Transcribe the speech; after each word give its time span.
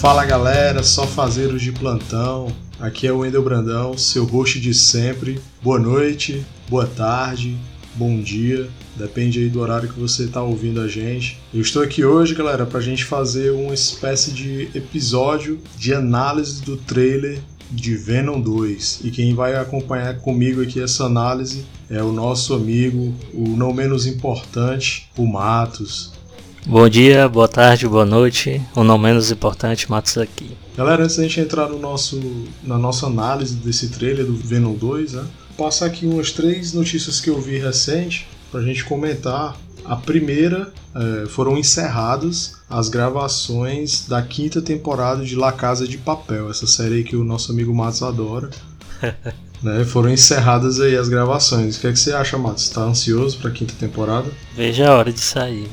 Fala 0.00 0.24
galera, 0.24 0.84
só 0.84 1.08
fazeiros 1.08 1.60
de 1.60 1.72
plantão. 1.72 2.46
Aqui 2.78 3.08
é 3.08 3.12
o 3.12 3.18
Wendel 3.18 3.42
Brandão, 3.42 3.98
seu 3.98 4.24
host 4.24 4.60
de 4.60 4.72
sempre. 4.72 5.40
Boa 5.60 5.76
noite, 5.76 6.46
boa 6.68 6.86
tarde, 6.86 7.58
bom 7.96 8.20
dia, 8.20 8.68
depende 8.94 9.40
aí 9.40 9.48
do 9.48 9.58
horário 9.60 9.88
que 9.88 9.98
você 9.98 10.26
está 10.26 10.40
ouvindo 10.40 10.80
a 10.80 10.86
gente. 10.86 11.40
Eu 11.52 11.60
estou 11.60 11.82
aqui 11.82 12.04
hoje, 12.04 12.32
galera, 12.32 12.64
para 12.64 12.78
a 12.78 12.82
gente 12.82 13.04
fazer 13.04 13.50
uma 13.50 13.74
espécie 13.74 14.30
de 14.30 14.70
episódio 14.72 15.58
de 15.76 15.92
análise 15.92 16.62
do 16.62 16.76
trailer 16.76 17.40
de 17.68 17.96
Venom 17.96 18.40
2. 18.40 19.00
E 19.02 19.10
quem 19.10 19.34
vai 19.34 19.56
acompanhar 19.56 20.20
comigo 20.20 20.62
aqui 20.62 20.80
essa 20.80 21.06
análise 21.06 21.66
é 21.90 22.00
o 22.00 22.12
nosso 22.12 22.54
amigo, 22.54 23.12
o 23.34 23.48
não 23.48 23.72
menos 23.72 24.06
importante, 24.06 25.10
o 25.16 25.26
Matos. 25.26 26.12
Bom 26.66 26.88
dia, 26.88 27.28
boa 27.28 27.48
tarde, 27.48 27.88
boa 27.88 28.04
noite, 28.04 28.60
o 28.74 28.84
não 28.84 28.98
menos 28.98 29.30
importante, 29.30 29.90
Matos 29.90 30.18
aqui. 30.18 30.50
Galera, 30.76 31.04
antes 31.04 31.16
da 31.16 31.22
gente 31.22 31.40
entrar 31.40 31.68
no 31.68 31.78
nosso, 31.78 32.20
na 32.62 32.76
nossa 32.76 33.06
análise 33.06 33.54
desse 33.56 33.88
trailer 33.88 34.26
do 34.26 34.36
Venom 34.36 34.74
2, 34.74 35.12
né, 35.14 35.24
passar 35.56 35.86
aqui 35.86 36.04
umas 36.04 36.30
três 36.30 36.72
notícias 36.72 37.20
que 37.20 37.30
eu 37.30 37.40
vi 37.40 37.58
recente 37.58 38.28
pra 38.50 38.60
gente 38.62 38.84
comentar. 38.84 39.56
A 39.84 39.96
primeira 39.96 40.70
é, 40.94 41.26
foram 41.28 41.56
encerradas 41.56 42.56
as 42.68 42.90
gravações 42.90 44.06
da 44.06 44.20
quinta 44.20 44.60
temporada 44.60 45.24
de 45.24 45.34
La 45.34 45.52
Casa 45.52 45.88
de 45.88 45.96
Papel, 45.96 46.50
essa 46.50 46.66
série 46.66 46.96
aí 46.96 47.04
que 47.04 47.16
o 47.16 47.24
nosso 47.24 47.52
amigo 47.52 47.74
Matos 47.74 48.02
adora. 48.02 48.50
né, 49.62 49.84
foram 49.86 50.10
encerradas 50.10 50.80
aí 50.80 50.96
as 50.96 51.08
gravações. 51.08 51.76
O 51.76 51.80
que, 51.80 51.86
é 51.86 51.92
que 51.92 51.98
você 51.98 52.12
acha, 52.12 52.36
Matos? 52.36 52.64
Está 52.64 52.82
ansioso 52.82 53.38
para 53.38 53.48
a 53.48 53.52
quinta 53.52 53.72
temporada? 53.78 54.28
Veja 54.54 54.90
a 54.90 54.96
hora 54.96 55.12
de 55.12 55.20
sair. 55.20 55.68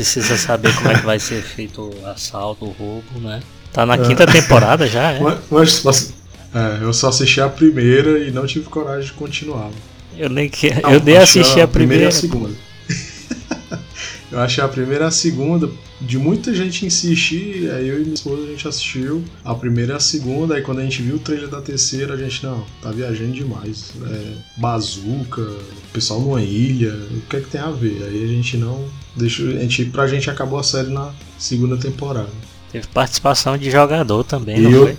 Precisa 0.00 0.38
saber 0.38 0.74
como 0.76 0.88
é 0.88 0.94
que 0.94 1.04
vai 1.04 1.18
ser 1.18 1.42
feito 1.42 1.82
o 1.82 2.06
assalto, 2.06 2.64
o 2.64 2.70
roubo, 2.70 3.20
né? 3.20 3.42
Tá 3.70 3.84
na 3.84 3.98
quinta 3.98 4.22
é. 4.22 4.26
temporada 4.26 4.86
já, 4.86 5.12
é? 5.12 5.20
Mas, 5.50 5.82
mas, 5.84 6.14
é, 6.54 6.82
eu 6.82 6.90
só 6.94 7.10
assisti 7.10 7.38
a 7.38 7.50
primeira 7.50 8.18
e 8.18 8.30
não 8.30 8.46
tive 8.46 8.64
coragem 8.64 9.04
de 9.04 9.12
continuar. 9.12 9.70
Eu 10.16 10.30
nem 10.30 10.48
que... 10.48 10.72
Não, 10.80 10.90
eu 10.90 11.02
nem 11.02 11.18
assisti 11.18 11.60
a, 11.60 11.64
a 11.64 11.68
primeira. 11.68 12.04
e 12.04 12.06
a 12.06 12.10
segunda. 12.10 12.54
eu 14.32 14.40
achei 14.40 14.64
a 14.64 14.68
primeira 14.68 15.04
e 15.04 15.08
a 15.08 15.10
segunda. 15.10 15.70
De 16.00 16.16
muita 16.16 16.54
gente 16.54 16.86
insistir, 16.86 17.70
aí 17.70 17.86
eu 17.86 17.98
e 17.98 18.04
minha 18.04 18.14
esposa 18.14 18.42
a 18.42 18.46
gente 18.46 18.66
assistiu 18.66 19.22
a 19.44 19.54
primeira 19.54 19.92
e 19.92 19.96
a 19.96 20.00
segunda, 20.00 20.54
aí 20.54 20.62
quando 20.62 20.78
a 20.78 20.82
gente 20.82 21.02
viu 21.02 21.16
o 21.16 21.18
trailer 21.18 21.48
da 21.48 21.60
terceira, 21.60 22.14
a 22.14 22.16
gente, 22.16 22.42
não, 22.42 22.64
tá 22.80 22.90
viajando 22.90 23.32
demais. 23.32 23.92
É, 24.02 24.32
bazuca, 24.56 25.46
pessoal 25.92 26.22
numa 26.22 26.40
ilha, 26.40 26.94
o 27.10 27.20
que 27.28 27.36
é 27.36 27.40
que 27.40 27.50
tem 27.50 27.60
a 27.60 27.70
ver? 27.70 28.02
Aí 28.02 28.24
a 28.24 28.28
gente 28.28 28.56
não. 28.56 28.88
Deixa, 29.16 29.42
a 29.42 29.60
gente, 29.60 29.86
pra 29.86 30.06
gente 30.06 30.30
acabou 30.30 30.58
a 30.58 30.62
série 30.62 30.90
na 30.90 31.10
segunda 31.38 31.76
temporada. 31.76 32.30
Teve 32.70 32.86
participação 32.88 33.58
de 33.58 33.70
jogador 33.70 34.24
também, 34.24 34.58
e 34.58 34.60
não 34.60 34.70
eu... 34.70 34.82
foi? 34.86 34.98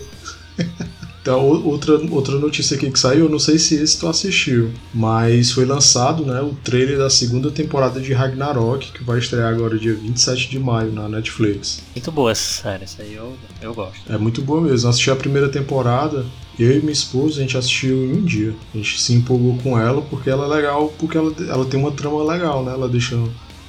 Então, 1.22 1.46
outra, 1.46 2.02
outra 2.10 2.36
notícia 2.40 2.76
aqui 2.76 2.90
que 2.90 3.00
saiu, 3.00 3.26
eu 3.26 3.30
não 3.30 3.38
sei 3.38 3.60
se 3.60 3.76
esse 3.76 4.00
tu 4.00 4.08
assistiu, 4.08 4.72
mas 4.92 5.52
foi 5.52 5.66
lançado 5.66 6.26
né, 6.26 6.42
o 6.42 6.56
trailer 6.64 6.98
da 6.98 7.12
segunda 7.12 7.52
temporada 7.52 8.02
de 8.02 8.12
Ragnarok, 8.12 8.92
que 8.92 9.04
vai 9.04 9.20
estrear 9.20 9.54
agora 9.54 9.78
dia 9.78 9.94
27 9.94 10.50
de 10.50 10.58
maio 10.58 10.92
na 10.92 11.08
Netflix. 11.08 11.84
Muito 11.96 12.12
boa 12.12 12.32
essa 12.32 12.64
série, 12.64 12.86
essa 12.86 13.04
aí 13.04 13.14
eu, 13.14 13.36
eu 13.62 13.72
gosto. 13.72 14.12
É 14.12 14.18
muito 14.18 14.42
boa 14.42 14.62
mesmo. 14.62 14.90
Assisti 14.90 15.12
a 15.12 15.16
primeira 15.16 15.48
temporada, 15.48 16.26
eu 16.58 16.76
e 16.76 16.80
minha 16.80 16.92
esposa, 16.92 17.38
a 17.38 17.42
gente 17.42 17.56
assistiu 17.56 17.98
em 17.98 18.14
um 18.14 18.26
dia. 18.26 18.56
A 18.74 18.78
gente 18.78 19.00
se 19.00 19.14
empolgou 19.14 19.60
com 19.60 19.80
ela 19.80 20.02
porque 20.02 20.28
ela 20.28 20.46
é 20.46 20.56
legal, 20.56 20.92
porque 20.98 21.20
ela, 21.20 21.32
ela 21.48 21.66
tem 21.66 21.80
uma 21.80 21.92
trama 21.92 22.24
legal, 22.24 22.66
né? 22.66 22.74
Ela 22.74 22.90
deixa 22.90 23.16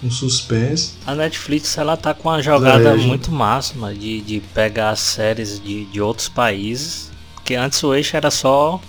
um 0.03 0.11
suspense. 0.11 0.95
A 1.07 1.15
Netflix 1.15 1.79
ela 1.79 1.97
tá 1.97 2.13
com 2.13 2.29
uma 2.29 2.43
jogada 2.43 2.97
muito 2.97 3.31
máxima 3.31 3.95
de, 3.95 4.21
de 4.21 4.41
pegar 4.53 4.97
séries 4.97 5.61
de, 5.61 5.85
de 5.87 6.01
outros 6.01 6.29
países 6.29 7.13
porque 7.43 7.57
antes 7.57 7.83
o 7.83 7.93
eixo 7.93 8.17
era 8.17 8.31
só 8.31 8.81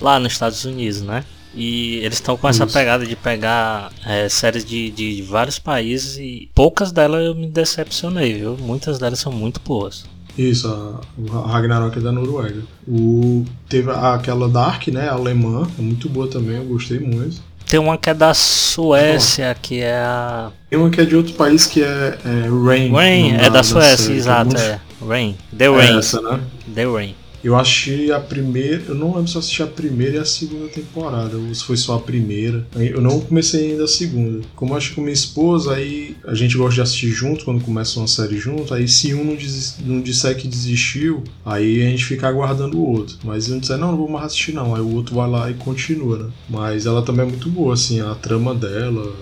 lá 0.00 0.18
nos 0.18 0.32
Estados 0.32 0.64
Unidos, 0.64 1.00
né? 1.00 1.24
E 1.54 1.96
eles 1.98 2.14
estão 2.14 2.36
com 2.36 2.48
essa 2.48 2.66
pegada 2.66 3.06
de 3.06 3.14
pegar 3.16 3.92
é, 4.04 4.28
séries 4.28 4.64
de, 4.64 4.90
de 4.90 5.22
vários 5.22 5.58
países 5.58 6.16
e 6.18 6.50
poucas 6.54 6.92
delas 6.92 7.24
eu 7.24 7.34
me 7.34 7.48
decepcionei, 7.48 8.34
viu? 8.34 8.56
Muitas 8.56 8.98
delas 8.98 9.20
são 9.20 9.32
muito 9.32 9.60
boas. 9.60 10.04
Isso, 10.36 10.68
a, 10.68 11.46
Ragnarok 11.48 11.98
é 11.98 12.00
da 12.00 12.12
Noruega. 12.12 12.62
O, 12.86 13.44
teve 13.68 13.90
aquela 13.90 14.48
Dark, 14.48 14.88
né? 14.88 15.08
Alemã, 15.08 15.68
é 15.78 15.82
muito 15.82 16.08
boa 16.08 16.26
também, 16.28 16.56
eu 16.56 16.64
gostei 16.64 16.98
muito. 16.98 17.40
Tem 17.70 17.78
uma 17.78 17.96
que 17.96 18.10
é 18.10 18.14
da 18.14 18.34
Suécia, 18.34 19.56
que 19.62 19.80
é 19.80 19.94
a. 19.94 20.50
Tem 20.68 20.76
uma 20.76 20.90
que 20.90 21.00
é 21.00 21.04
de 21.04 21.14
outro 21.14 21.34
país 21.34 21.66
que 21.66 21.80
é, 21.80 21.86
é 22.24 22.66
Rain. 22.66 22.90
Rain, 22.90 23.36
é 23.36 23.48
da, 23.48 23.62
Suécia, 23.62 24.12
exato, 24.12 24.56
é, 24.56 24.60
é. 24.60 24.80
Rain. 25.06 25.36
The 25.56 25.68
Rain. 25.68 25.94
É 25.94 25.98
essa, 26.00 26.20
né? 26.20 26.40
The 26.74 26.84
Rain. 26.84 27.14
Eu 27.42 27.56
achei 27.56 28.12
a 28.12 28.20
primeira. 28.20 28.82
Eu 28.88 28.94
não 28.94 29.14
lembro 29.14 29.28
se 29.28 29.36
eu 29.36 29.40
assisti 29.40 29.62
a 29.62 29.66
primeira 29.66 30.16
e 30.16 30.18
a 30.18 30.24
segunda 30.24 30.68
temporada, 30.68 31.36
ou 31.36 31.54
se 31.54 31.64
foi 31.64 31.76
só 31.76 31.96
a 31.96 32.00
primeira. 32.00 32.66
Eu 32.76 33.00
não 33.00 33.20
comecei 33.20 33.72
ainda 33.72 33.84
a 33.84 33.88
segunda. 33.88 34.40
Como 34.54 34.72
eu 34.72 34.76
acho 34.76 34.94
com 34.94 35.00
minha 35.00 35.12
esposa, 35.12 35.74
aí 35.74 36.16
a 36.26 36.34
gente 36.34 36.56
gosta 36.56 36.74
de 36.74 36.80
assistir 36.82 37.10
junto 37.10 37.44
quando 37.44 37.64
começa 37.64 37.98
uma 37.98 38.08
série 38.08 38.36
junto. 38.36 38.74
Aí 38.74 38.86
se 38.86 39.14
um 39.14 39.24
não, 39.24 39.36
não 39.84 40.00
disser 40.00 40.36
que 40.36 40.48
desistiu, 40.48 41.24
aí 41.44 41.82
a 41.82 41.90
gente 41.90 42.04
fica 42.04 42.28
aguardando 42.28 42.78
o 42.78 42.86
outro. 42.86 43.16
Mas 43.24 43.44
se 43.44 43.52
um 43.52 43.58
disser, 43.58 43.78
não, 43.78 43.92
não 43.92 43.98
vou 43.98 44.08
mais 44.08 44.26
assistir 44.26 44.52
não. 44.52 44.74
Aí 44.74 44.80
o 44.80 44.94
outro 44.94 45.14
vai 45.14 45.28
lá 45.28 45.50
e 45.50 45.54
continua, 45.54 46.18
né? 46.18 46.30
Mas 46.48 46.86
ela 46.86 47.02
também 47.02 47.26
é 47.26 47.28
muito 47.28 47.48
boa, 47.48 47.74
assim, 47.74 48.00
a 48.00 48.14
trama 48.14 48.54
dela, 48.54 49.12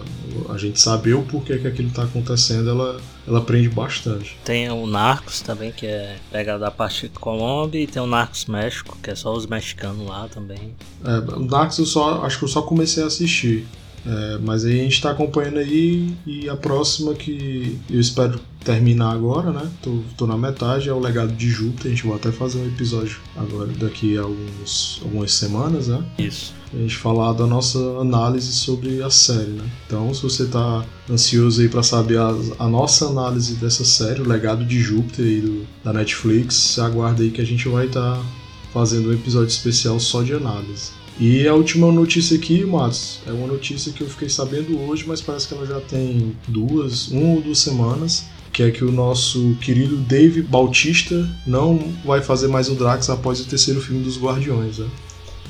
a 0.48 0.56
gente 0.56 0.80
saber 0.80 1.14
o 1.14 1.22
porquê 1.22 1.58
que 1.58 1.66
aquilo 1.66 1.90
tá 1.90 2.04
acontecendo, 2.04 2.70
ela, 2.70 3.00
ela 3.26 3.38
aprende 3.38 3.68
bastante. 3.68 4.36
Tem 4.44 4.70
o 4.70 4.86
Narcos 4.86 5.40
também, 5.40 5.72
que 5.72 5.86
é 5.86 6.16
pegado 6.30 6.60
da 6.60 6.70
parte 6.70 7.08
de 7.08 7.18
Colômbia, 7.18 7.80
e 7.80 7.86
tem 7.86 8.02
o 8.02 8.06
Narcos 8.06 8.46
México, 8.46 8.96
que 9.02 9.10
é 9.10 9.14
só 9.14 9.32
os 9.34 9.46
mexicanos 9.46 10.06
lá 10.06 10.28
também. 10.28 10.74
É, 11.04 11.18
o 11.34 11.44
Narcos 11.44 11.78
eu 11.78 11.86
só 11.86 12.24
acho 12.24 12.38
que 12.38 12.44
eu 12.44 12.48
só 12.48 12.62
comecei 12.62 13.02
a 13.02 13.06
assistir. 13.06 13.66
É, 14.06 14.38
mas 14.38 14.64
aí 14.64 14.80
a 14.80 14.82
gente 14.84 14.94
está 14.94 15.10
acompanhando 15.10 15.58
aí 15.58 16.14
e 16.24 16.48
a 16.48 16.56
próxima 16.56 17.14
que 17.14 17.78
eu 17.90 18.00
espero 18.00 18.40
terminar 18.68 19.12
agora, 19.12 19.50
né? 19.50 19.66
Tô, 19.80 20.00
tô 20.14 20.26
na 20.26 20.36
metade, 20.36 20.90
é 20.90 20.92
o 20.92 21.00
Legado 21.00 21.32
de 21.32 21.48
Júpiter. 21.48 21.86
A 21.86 21.94
gente 21.94 22.06
vai 22.06 22.16
até 22.16 22.30
fazer 22.30 22.58
um 22.58 22.66
episódio 22.66 23.18
agora, 23.34 23.68
daqui 23.68 24.18
a 24.18 24.20
alguns, 24.20 25.00
algumas 25.02 25.32
semanas, 25.32 25.88
né? 25.88 26.04
Isso. 26.18 26.52
A 26.74 26.76
gente 26.76 26.94
falar 26.94 27.32
da 27.32 27.46
nossa 27.46 27.78
análise 27.98 28.52
sobre 28.52 29.02
a 29.02 29.08
série, 29.08 29.52
né? 29.52 29.64
Então, 29.86 30.12
se 30.12 30.22
você 30.22 30.44
tá 30.44 30.84
ansioso 31.10 31.62
aí 31.62 31.68
para 31.70 31.82
saber 31.82 32.18
a, 32.18 32.28
a, 32.58 32.68
nossa 32.68 33.06
análise 33.06 33.54
dessa 33.54 33.86
série, 33.86 34.20
o 34.20 34.28
Legado 34.28 34.66
de 34.66 34.78
Júpiter 34.78 35.24
aí 35.24 35.40
do, 35.40 35.66
da 35.82 35.94
Netflix, 35.94 36.78
aguarda 36.78 37.22
aí 37.22 37.30
que 37.30 37.40
a 37.40 37.46
gente 37.46 37.66
vai 37.70 37.86
estar 37.86 38.16
tá 38.16 38.22
fazendo 38.70 39.08
um 39.08 39.14
episódio 39.14 39.48
especial 39.48 39.98
só 39.98 40.22
de 40.22 40.34
análise. 40.34 40.90
E 41.18 41.48
a 41.48 41.54
última 41.54 41.90
notícia 41.90 42.36
aqui, 42.36 42.64
Matos, 42.66 43.20
é 43.26 43.32
uma 43.32 43.46
notícia 43.46 43.92
que 43.92 44.02
eu 44.02 44.08
fiquei 44.08 44.28
sabendo 44.28 44.78
hoje, 44.78 45.04
mas 45.06 45.22
parece 45.22 45.48
que 45.48 45.54
ela 45.54 45.66
já 45.66 45.80
tem 45.80 46.36
duas, 46.46 47.08
uma 47.08 47.34
ou 47.34 47.40
duas 47.40 47.58
semanas, 47.58 48.26
que 48.52 48.62
é 48.62 48.70
que 48.70 48.84
o 48.84 48.92
nosso 48.92 49.54
querido 49.60 49.96
Dave 49.96 50.42
Bautista 50.42 51.28
não 51.46 51.78
vai 52.04 52.20
fazer 52.22 52.48
mais 52.48 52.68
o 52.68 52.74
Drax 52.74 53.08
após 53.10 53.40
o 53.40 53.44
terceiro 53.46 53.80
filme 53.80 54.02
dos 54.02 54.18
Guardiões, 54.20 54.78
né? 54.78 54.88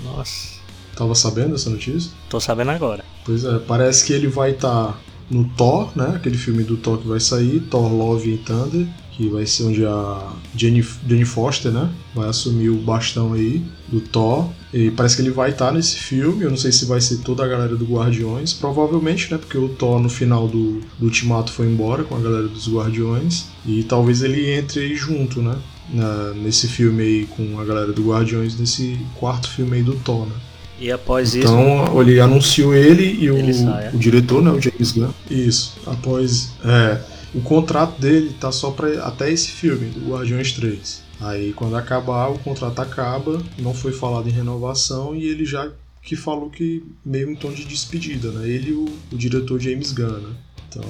Nossa. 0.05 0.59
Tava 0.97 1.15
sabendo 1.15 1.55
essa 1.55 1.71
notícia? 1.71 2.11
Tô 2.29 2.41
sabendo 2.41 2.71
agora. 2.71 3.05
Pois 3.25 3.45
é, 3.45 3.59
parece 3.61 4.05
que 4.05 4.13
ele 4.13 4.27
vai 4.27 4.51
estar 4.51 4.93
tá 4.93 4.99
no 5.31 5.45
Thor, 5.51 5.91
né? 5.95 6.15
Aquele 6.17 6.37
filme 6.37 6.65
do 6.65 6.77
Thor 6.77 6.99
que 6.99 7.07
vai 7.07 7.21
sair, 7.21 7.61
Thor 7.71 7.93
Love 7.93 8.35
and 8.35 8.45
Thunder 8.45 8.89
que 9.19 9.29
vai 9.29 9.45
ser 9.45 9.65
onde 9.65 9.85
a 9.85 10.33
Jenny, 10.55 10.87
Jenny 11.07 11.25
Foster, 11.25 11.73
né, 11.73 11.91
vai 12.15 12.29
assumir 12.29 12.71
o 12.71 12.77
bastão 12.77 13.33
aí 13.33 13.61
do 13.89 14.01
Thor. 14.01 14.49
E 14.73 14.93
parece 14.93 15.17
que 15.17 15.23
ele 15.23 15.31
vai 15.31 15.51
estar 15.51 15.67
tá 15.67 15.73
nesse 15.73 15.97
filme, 15.97 16.45
eu 16.45 16.51
não 16.51 16.57
sei 16.57 16.71
se 16.71 16.85
vai 16.85 17.01
ser 17.01 17.17
toda 17.19 17.43
a 17.43 17.49
galera 17.49 17.75
do 17.75 17.85
Guardiões, 17.85 18.53
provavelmente, 18.53 19.29
né, 19.33 19.39
porque 19.39 19.59
o 19.59 19.69
Thor 19.69 19.99
no 19.99 20.09
final 20.09 20.47
do, 20.47 20.81
do 20.99 21.07
Ultimato 21.07 21.51
foi 21.51 21.67
embora 21.67 22.05
com 22.05 22.15
a 22.15 22.21
galera 22.21 22.47
dos 22.47 22.73
Guardiões, 22.73 23.47
e 23.67 23.83
talvez 23.83 24.23
ele 24.23 24.51
entre 24.53 24.81
aí 24.81 24.95
junto, 24.95 25.43
né, 25.43 25.57
na, 25.93 26.33
nesse 26.35 26.69
filme 26.69 27.03
aí 27.03 27.27
com 27.27 27.59
a 27.59 27.65
galera 27.65 27.93
do 27.93 28.09
Guardiões, 28.09 28.57
nesse 28.57 28.97
quarto 29.17 29.51
filme 29.51 29.79
aí 29.79 29.83
do 29.83 29.97
Thor, 29.97 30.27
né. 30.27 30.35
E 30.81 30.93
após 30.93 31.35
então, 31.35 31.61
isso. 31.61 31.83
Então, 31.83 32.03
ele 32.03 32.21
anunciou 32.21 32.73
ele 32.73 33.03
e 33.03 33.27
ele 33.27 33.51
o, 33.51 33.55
sai, 33.55 33.87
é? 33.87 33.91
o 33.93 33.99
diretor, 33.99 34.41
né, 34.41 34.51
o 34.53 34.61
James 34.61 34.93
Gunn. 34.93 35.11
Isso. 35.29 35.77
Após. 35.85 36.53
É, 36.65 37.01
o 37.35 37.41
contrato 37.41 38.01
dele 38.01 38.35
tá 38.41 38.51
só 38.51 38.71
para 38.71 39.05
até 39.05 39.31
esse 39.31 39.49
filme, 39.49 39.91
do 39.91 40.11
Guardiões 40.11 40.53
3. 40.53 41.03
Aí 41.21 41.53
quando 41.53 41.77
acabar, 41.77 42.29
o 42.29 42.39
contrato 42.39 42.81
acaba, 42.81 43.43
não 43.59 43.75
foi 43.75 43.93
falado 43.93 44.29
em 44.29 44.33
renovação 44.33 45.15
e 45.15 45.25
ele 45.27 45.45
já 45.45 45.71
que 46.03 46.17
falou 46.17 46.49
que 46.49 46.83
meio 47.05 47.31
em 47.31 47.35
tom 47.35 47.53
de 47.53 47.65
despedida, 47.65 48.31
né? 48.31 48.49
Ele 48.49 48.71
e 48.71 48.73
o, 48.73 48.87
o 49.13 49.17
diretor 49.17 49.61
James 49.61 49.93
Gunn, 49.93 50.21
né? 50.21 50.35
Então 50.69 50.85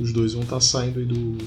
os 0.00 0.12
dois 0.12 0.32
vão 0.32 0.42
estar 0.42 0.56
tá 0.56 0.60
saindo 0.60 1.00
aí 1.00 1.06
do, 1.06 1.38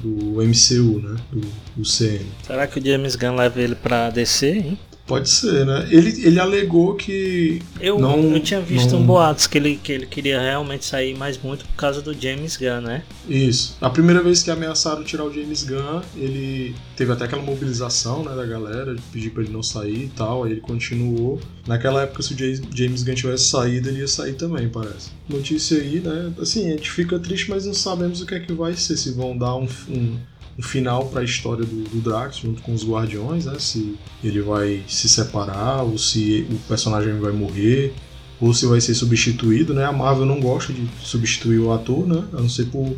do 0.00 0.42
MCU, 0.42 1.00
né? 1.00 1.16
Do, 1.32 1.40
do 1.76 1.84
CN. 1.84 2.24
Será 2.46 2.66
que 2.66 2.78
o 2.78 2.84
James 2.84 3.16
Gunn 3.16 3.34
leva 3.34 3.60
ele 3.60 3.74
pra 3.74 4.10
DC, 4.10 4.58
hein? 4.58 4.78
Pode 5.08 5.30
ser, 5.30 5.64
né? 5.64 5.88
Ele, 5.90 6.26
ele 6.26 6.38
alegou 6.38 6.94
que. 6.94 7.62
Eu, 7.80 7.98
não, 7.98 8.20
eu 8.34 8.40
tinha 8.40 8.60
visto 8.60 8.92
não... 8.92 9.00
um 9.00 9.06
boatos 9.06 9.46
que 9.46 9.56
ele, 9.56 9.80
que 9.82 9.90
ele 9.90 10.04
queria 10.04 10.38
realmente 10.38 10.84
sair 10.84 11.16
mais 11.16 11.38
muito 11.42 11.64
por 11.64 11.74
causa 11.76 12.02
do 12.02 12.12
James 12.12 12.58
Gunn, 12.58 12.82
né? 12.82 13.02
Isso. 13.26 13.74
A 13.80 13.88
primeira 13.88 14.22
vez 14.22 14.42
que 14.42 14.50
ameaçaram 14.50 15.02
tirar 15.02 15.24
o 15.24 15.32
James 15.32 15.64
Gunn, 15.64 16.02
ele 16.14 16.74
teve 16.94 17.10
até 17.10 17.24
aquela 17.24 17.40
mobilização 17.40 18.22
né, 18.22 18.36
da 18.36 18.44
galera, 18.44 18.94
de 18.94 19.00
pedir 19.10 19.30
pra 19.30 19.42
ele 19.42 19.50
não 19.50 19.62
sair 19.62 20.04
e 20.04 20.08
tal, 20.14 20.44
aí 20.44 20.52
ele 20.52 20.60
continuou. 20.60 21.40
Naquela 21.66 22.02
época, 22.02 22.22
se 22.22 22.34
o 22.34 22.36
James 22.76 23.02
Gunn 23.02 23.14
tivesse 23.14 23.44
saído, 23.46 23.88
ele 23.88 24.00
ia 24.00 24.08
sair 24.08 24.34
também, 24.34 24.68
parece. 24.68 25.08
Notícia 25.26 25.78
aí, 25.78 26.00
né? 26.00 26.34
Assim, 26.38 26.66
a 26.66 26.72
gente 26.72 26.90
fica 26.90 27.18
triste, 27.18 27.48
mas 27.48 27.64
não 27.64 27.72
sabemos 27.72 28.20
o 28.20 28.26
que 28.26 28.34
é 28.34 28.40
que 28.40 28.52
vai 28.52 28.74
ser, 28.74 28.98
se 28.98 29.12
vão 29.12 29.38
dar 29.38 29.56
um, 29.56 29.66
um 29.88 30.18
um 30.58 30.62
final 30.62 31.06
para 31.06 31.20
a 31.20 31.24
história 31.24 31.64
do, 31.64 31.84
do, 31.84 32.00
Drax 32.00 32.38
junto 32.38 32.60
com 32.62 32.74
os 32.74 32.84
Guardiões, 32.84 33.46
né? 33.46 33.56
Se 33.58 33.96
ele 34.24 34.42
vai 34.42 34.82
se 34.88 35.08
separar 35.08 35.82
ou 35.82 35.96
se 35.96 36.46
o 36.50 36.56
personagem 36.66 37.18
vai 37.20 37.32
morrer 37.32 37.94
ou 38.40 38.52
se 38.52 38.66
vai 38.66 38.80
ser 38.80 38.94
substituído, 38.94 39.72
né? 39.72 39.84
A 39.84 39.92
Marvel 39.92 40.26
não 40.26 40.40
gosta 40.40 40.72
de 40.72 40.88
substituir 41.02 41.60
o 41.60 41.72
ator, 41.72 42.06
né? 42.06 42.24
A 42.32 42.40
não 42.40 42.48
ser 42.48 42.66
por 42.66 42.96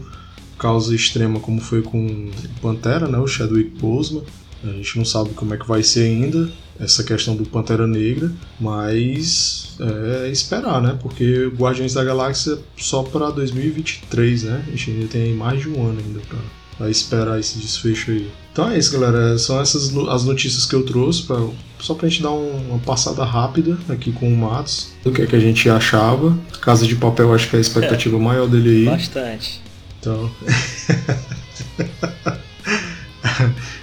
causa 0.58 0.94
extrema 0.94 1.38
como 1.38 1.60
foi 1.60 1.82
com 1.82 2.30
Pantera, 2.62 3.06
né? 3.06 3.18
O 3.18 3.26
Chadwick 3.26 3.78
Boseman. 3.78 4.22
A 4.62 4.68
gente 4.72 4.98
não 4.98 5.04
sabe 5.04 5.30
como 5.30 5.54
é 5.54 5.56
que 5.56 5.66
vai 5.66 5.82
ser 5.82 6.04
ainda 6.04 6.50
essa 6.78 7.04
questão 7.04 7.34
do 7.36 7.44
Pantera 7.44 7.86
Negra, 7.86 8.32
mas 8.58 9.76
é 9.80 10.30
esperar, 10.30 10.80
né? 10.82 10.98
Porque 11.00 11.46
Guardiões 11.48 11.92
da 11.94 12.02
Galáxia 12.04 12.58
só 12.76 13.02
para 13.02 13.30
2023, 13.30 14.44
né? 14.44 14.64
A 14.66 14.70
gente 14.70 14.90
ainda 14.90 15.06
tem 15.08 15.34
mais 15.34 15.60
de 15.60 15.68
um 15.68 15.86
ano 15.86 16.00
ainda 16.00 16.20
para 16.20 16.38
a 16.80 16.88
esperar 16.88 17.38
esse 17.38 17.58
desfecho 17.58 18.10
aí. 18.10 18.30
Então 18.52 18.68
é 18.68 18.78
isso, 18.78 18.92
galera. 18.92 19.38
São 19.38 19.60
essas 19.60 19.96
as 20.08 20.24
notícias 20.24 20.66
que 20.66 20.74
eu 20.74 20.84
trouxe 20.84 21.22
pra, 21.22 21.36
só 21.78 21.94
pra 21.94 22.08
gente 22.08 22.22
dar 22.22 22.30
uma 22.30 22.78
passada 22.78 23.24
rápida 23.24 23.78
aqui 23.88 24.12
com 24.12 24.32
o 24.32 24.36
Matos 24.36 24.90
do 25.04 25.12
que, 25.12 25.22
é 25.22 25.26
que 25.26 25.36
a 25.36 25.40
gente 25.40 25.68
achava. 25.68 26.36
Casa 26.60 26.86
de 26.86 26.96
Papel, 26.96 27.32
acho 27.32 27.48
que 27.48 27.56
é 27.56 27.58
a 27.58 27.62
expectativa 27.62 28.16
é, 28.16 28.20
maior 28.20 28.48
dele 28.48 28.70
aí. 28.70 28.84
Bastante. 28.86 29.60
Então. 30.00 30.30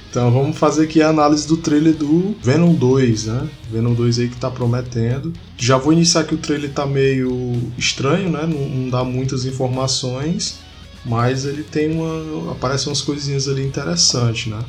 então 0.10 0.32
vamos 0.32 0.58
fazer 0.58 0.86
aqui 0.86 1.02
a 1.02 1.10
análise 1.10 1.48
do 1.48 1.58
trailer 1.58 1.94
do 1.94 2.36
Venom 2.42 2.74
2, 2.74 3.26
né? 3.26 3.48
Venom 3.72 3.94
2 3.94 4.20
aí 4.20 4.28
que 4.28 4.38
tá 4.38 4.50
prometendo. 4.50 5.32
Já 5.58 5.78
vou 5.78 5.94
iniciar 5.94 6.26
que 6.26 6.36
o 6.36 6.38
trailer 6.38 6.72
tá 6.72 6.86
meio 6.86 7.54
estranho, 7.78 8.30
né? 8.30 8.42
Não, 8.42 8.68
não 8.68 8.90
dá 8.90 9.04
muitas 9.04 9.46
informações. 9.46 10.60
Mas 11.06 11.46
ele 11.46 11.64
tem 11.64 11.92
uma. 11.92 12.52
aparecem 12.52 12.90
umas 12.90 13.02
coisinhas 13.02 13.48
ali 13.48 13.66
interessantes, 13.66 14.48
né? 14.48 14.60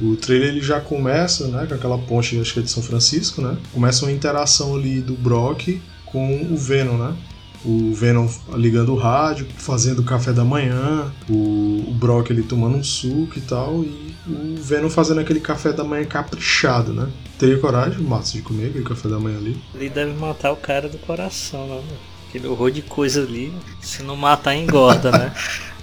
O 0.00 0.14
trailer 0.14 0.48
ele 0.48 0.60
já 0.60 0.78
começa, 0.78 1.48
né, 1.48 1.64
com 1.66 1.74
aquela 1.74 1.96
ponte, 1.96 2.38
acho 2.38 2.52
que 2.52 2.60
é 2.60 2.62
de 2.62 2.70
São 2.70 2.82
Francisco, 2.82 3.40
né? 3.40 3.56
Começa 3.72 4.04
uma 4.04 4.12
interação 4.12 4.76
ali 4.76 5.00
do 5.00 5.14
Brock 5.14 5.80
com 6.04 6.42
o 6.52 6.56
Venom, 6.56 6.98
né? 6.98 7.16
O 7.64 7.92
Venom 7.94 8.28
ligando 8.54 8.92
o 8.92 8.96
rádio, 8.96 9.46
fazendo 9.56 10.00
o 10.00 10.04
café 10.04 10.32
da 10.32 10.44
manhã, 10.44 11.10
o, 11.28 11.84
o 11.88 11.94
Brock 11.98 12.30
ele 12.30 12.42
tomando 12.42 12.76
um 12.76 12.84
suco 12.84 13.38
e 13.38 13.40
tal, 13.40 13.82
e 13.82 14.14
o 14.28 14.56
Venom 14.56 14.90
fazendo 14.90 15.20
aquele 15.20 15.40
café 15.40 15.72
da 15.72 15.82
manhã 15.82 16.04
caprichado, 16.04 16.92
né? 16.92 17.08
Teria 17.38 17.58
coragem, 17.58 17.98
Matos, 18.00 18.32
de 18.32 18.42
comer 18.42 18.66
aquele 18.68 18.84
café 18.84 19.08
da 19.08 19.18
manhã 19.18 19.38
ali? 19.38 19.60
Ele 19.74 19.88
deve 19.88 20.12
matar 20.12 20.52
o 20.52 20.56
cara 20.56 20.88
do 20.88 20.98
coração, 20.98 21.66
né? 21.66 21.82
Aquele 22.28 22.46
horror 22.46 22.70
de 22.70 22.82
coisa 22.82 23.22
ali. 23.22 23.52
Se 23.80 24.02
não 24.02 24.16
matar, 24.16 24.54
engorda, 24.54 25.10
né? 25.10 25.32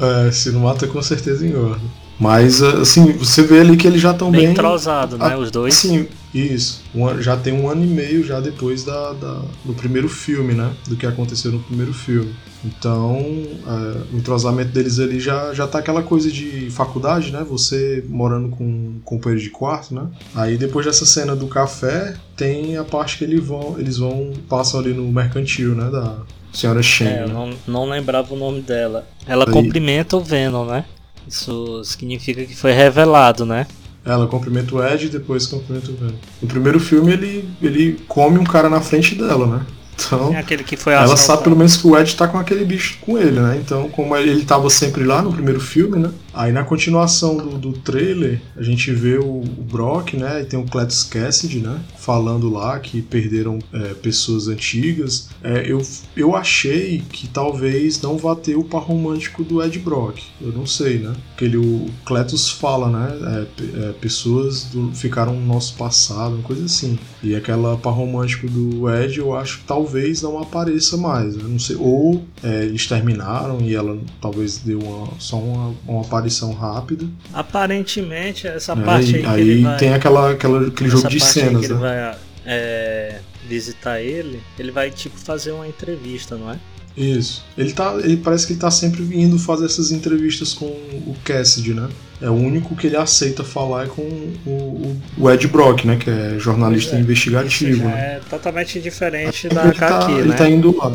É, 0.00 0.30
se 0.32 0.50
não 0.50 0.60
mata, 0.60 0.86
com 0.86 1.02
certeza 1.02 1.46
engorda. 1.46 1.80
Mas, 2.20 2.62
assim, 2.62 3.12
você 3.12 3.42
vê 3.42 3.60
ali 3.60 3.78
que 3.78 3.86
eles 3.86 4.00
já 4.00 4.10
estão 4.10 4.30
bem. 4.30 4.42
Bem 4.42 4.50
entrosado, 4.50 5.16
né? 5.16 5.34
Os 5.38 5.50
dois. 5.50 5.72
Sim, 5.72 6.06
isso. 6.34 6.82
Um, 6.94 7.20
já 7.20 7.34
tem 7.34 7.54
um 7.54 7.66
ano 7.66 7.82
e 7.82 7.86
meio 7.86 8.22
já 8.22 8.40
depois 8.40 8.84
da, 8.84 9.14
da, 9.14 9.40
do 9.64 9.72
primeiro 9.72 10.06
filme, 10.06 10.52
né? 10.52 10.70
Do 10.86 10.96
que 10.96 11.06
aconteceu 11.06 11.50
no 11.50 11.60
primeiro 11.60 11.94
filme. 11.94 12.34
Então, 12.62 13.18
é, 13.66 14.14
o 14.14 14.18
entrosamento 14.18 14.70
deles 14.70 14.98
ali 14.98 15.18
já, 15.18 15.54
já 15.54 15.66
tá 15.66 15.78
aquela 15.78 16.02
coisa 16.02 16.30
de 16.30 16.70
faculdade, 16.70 17.32
né? 17.32 17.42
Você 17.48 18.04
morando 18.06 18.50
com 18.50 18.64
um 18.64 19.00
companheiro 19.02 19.42
de 19.42 19.48
quarto, 19.48 19.94
né? 19.94 20.06
Aí 20.34 20.58
depois 20.58 20.84
dessa 20.84 21.06
cena 21.06 21.34
do 21.34 21.46
café, 21.46 22.14
tem 22.36 22.76
a 22.76 22.84
parte 22.84 23.16
que 23.16 23.24
eles 23.24 23.42
vão, 23.42 23.76
eles 23.78 23.96
vão 23.96 24.34
passam 24.46 24.78
ali 24.78 24.92
no 24.92 25.10
mercantil, 25.10 25.74
né? 25.74 25.88
Da, 25.90 26.18
Senhora 26.52 26.82
Shen. 26.82 27.06
É, 27.06 27.22
eu 27.22 27.28
não, 27.28 27.50
não 27.66 27.88
lembrava 27.88 28.32
o 28.34 28.36
nome 28.36 28.60
dela. 28.60 29.06
Ela 29.26 29.44
Aí. 29.46 29.52
cumprimenta 29.52 30.16
o 30.16 30.20
Venom, 30.20 30.64
né? 30.64 30.84
Isso 31.26 31.82
significa 31.84 32.44
que 32.44 32.56
foi 32.56 32.72
revelado, 32.72 33.44
né? 33.44 33.66
Ela 34.04 34.26
cumprimenta 34.26 34.74
o 34.74 34.84
Ed 34.84 35.06
e 35.06 35.08
depois 35.10 35.46
cumprimenta 35.46 35.90
o 35.90 35.94
Venom. 35.94 36.14
No 36.40 36.48
primeiro 36.48 36.80
filme 36.80 37.12
ele, 37.12 37.48
ele 37.62 38.00
come 38.08 38.38
um 38.38 38.44
cara 38.44 38.68
na 38.68 38.80
frente 38.80 39.14
dela, 39.14 39.46
né? 39.46 39.66
Então, 40.06 40.32
é 40.32 40.38
aquele 40.38 40.64
que 40.64 40.76
foi 40.76 40.94
ela 40.94 41.16
sabe 41.16 41.42
pelo 41.42 41.56
menos 41.56 41.76
que 41.76 41.86
o 41.86 41.98
Ed 41.98 42.16
tá 42.16 42.26
com 42.26 42.38
aquele 42.38 42.64
bicho 42.64 42.98
com 43.02 43.18
ele, 43.18 43.38
né? 43.38 43.60
Então, 43.62 43.88
como 43.90 44.16
ele 44.16 44.42
tava 44.44 44.70
sempre 44.70 45.04
lá 45.04 45.20
no 45.20 45.32
primeiro 45.32 45.60
filme, 45.60 45.98
né? 45.98 46.10
Aí 46.32 46.52
na 46.52 46.64
continuação 46.64 47.36
do, 47.36 47.58
do 47.58 47.72
trailer, 47.72 48.40
a 48.56 48.62
gente 48.62 48.90
vê 48.92 49.18
o, 49.18 49.40
o 49.40 49.64
Brock, 49.70 50.14
né? 50.14 50.42
E 50.42 50.44
tem 50.44 50.58
o 50.58 50.64
Cletus 50.64 51.02
Cassidy, 51.04 51.60
né? 51.60 51.80
Falando 51.98 52.48
lá 52.48 52.78
que 52.78 53.02
perderam 53.02 53.58
é, 53.72 53.94
pessoas 53.94 54.48
antigas. 54.48 55.28
É, 55.42 55.70
eu, 55.70 55.82
eu 56.16 56.36
achei 56.36 57.02
que 57.12 57.28
talvez 57.28 58.00
não 58.00 58.16
vá 58.16 58.34
ter 58.34 58.56
o 58.56 58.64
par 58.64 58.82
romântico 58.82 59.42
do 59.42 59.62
Ed 59.62 59.78
Brock. 59.78 60.20
Eu 60.40 60.52
não 60.52 60.66
sei, 60.66 60.98
né? 60.98 61.14
Porque 61.30 61.44
ele, 61.44 61.56
o 61.56 61.86
Cletus 62.04 62.50
fala, 62.50 62.88
né? 62.88 63.46
É, 63.60 63.88
é, 63.88 63.92
pessoas 63.92 64.64
do, 64.64 64.92
ficaram 64.94 65.34
no 65.34 65.46
nosso 65.46 65.74
passado, 65.74 66.34
uma 66.34 66.42
coisa 66.42 66.64
assim. 66.64 66.98
E 67.22 67.34
aquela 67.34 67.76
par 67.76 67.92
romântico 67.92 68.48
do 68.48 68.88
Ed, 68.90 69.18
eu 69.18 69.34
acho 69.34 69.58
que 69.58 69.64
talvez 69.64 70.22
não 70.22 70.38
apareça 70.40 70.96
mais. 70.96 71.36
Né? 71.36 71.44
Não 71.46 71.58
sei. 71.58 71.76
Ou 71.76 72.24
é, 72.42 72.64
eles 72.64 72.86
terminaram 72.86 73.60
e 73.60 73.74
ela 73.74 73.98
talvez 74.20 74.58
deu 74.58 74.80
uma, 74.80 75.08
só 75.18 75.38
uma, 75.38 75.74
uma 75.86 76.04
aparição 76.20 76.52
rápida. 76.52 77.06
Aparentemente, 77.32 78.46
essa 78.46 78.72
é, 78.72 78.76
parte 78.76 79.16
aí. 79.16 79.26
Aí 79.26 79.62
vai, 79.62 79.76
tem 79.78 79.94
aquela, 79.94 80.30
aquela, 80.30 80.68
aquele 80.68 80.90
jogo 80.90 81.08
de 81.08 81.20
cenas, 81.20 81.68
né? 81.68 81.74
vai 81.74 82.18
é, 82.46 83.20
visitar 83.48 84.00
ele, 84.00 84.40
ele 84.58 84.70
vai 84.70 84.90
tipo 84.90 85.18
fazer 85.18 85.52
uma 85.52 85.66
entrevista, 85.66 86.36
não 86.36 86.50
é? 86.50 86.58
Isso. 86.96 87.44
Ele 87.56 87.72
tá. 87.72 87.94
Ele 88.02 88.16
parece 88.16 88.46
que 88.46 88.52
ele 88.52 88.60
tá 88.60 88.70
sempre 88.70 89.02
vindo 89.02 89.38
fazer 89.38 89.66
essas 89.66 89.92
entrevistas 89.92 90.52
com 90.52 90.66
o 90.66 91.16
Cassidy, 91.24 91.72
né? 91.72 91.88
É 92.20 92.28
o 92.28 92.34
único 92.34 92.76
que 92.76 92.88
ele 92.88 92.96
aceita 92.96 93.42
falar 93.42 93.84
é 93.84 93.86
com 93.86 94.02
o, 94.02 95.00
o 95.16 95.30
Ed 95.30 95.46
Brock, 95.48 95.84
né? 95.84 95.96
Que 95.96 96.10
é 96.10 96.36
jornalista 96.38 96.96
é, 96.96 97.00
investigativo. 97.00 97.84
Né? 97.84 98.16
É 98.16 98.20
totalmente 98.28 98.80
diferente 98.80 99.48
da 99.48 99.62
HQ, 99.62 99.78
tá, 99.78 100.08
né? 100.08 100.20
Ele 100.20 100.32
tá 100.34 100.48
indo 100.48 100.76
lá. 100.76 100.94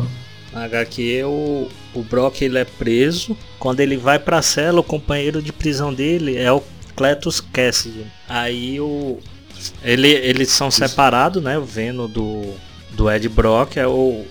Na 0.52 0.64
HQ, 0.64 1.24
o, 1.24 1.68
o 1.94 2.02
Brock 2.02 2.42
ele 2.42 2.58
é 2.58 2.64
preso. 2.64 3.36
Quando 3.58 3.80
ele 3.80 3.96
vai 3.96 4.18
pra 4.18 4.40
cela, 4.42 4.80
o 4.80 4.84
companheiro 4.84 5.42
de 5.42 5.52
prisão 5.52 5.92
dele 5.92 6.36
é 6.36 6.50
o 6.50 6.62
Cletus 6.94 7.40
Cassidy. 7.40 8.06
Aí 8.28 8.80
o. 8.80 9.18
Ele, 9.82 10.08
eles 10.08 10.50
são 10.50 10.70
separados, 10.70 11.42
né? 11.42 11.58
O 11.58 11.64
Venom 11.64 12.08
do, 12.08 12.54
do 12.92 13.10
Ed 13.10 13.28
Brock 13.28 13.76
é 13.76 13.86
o. 13.86 14.24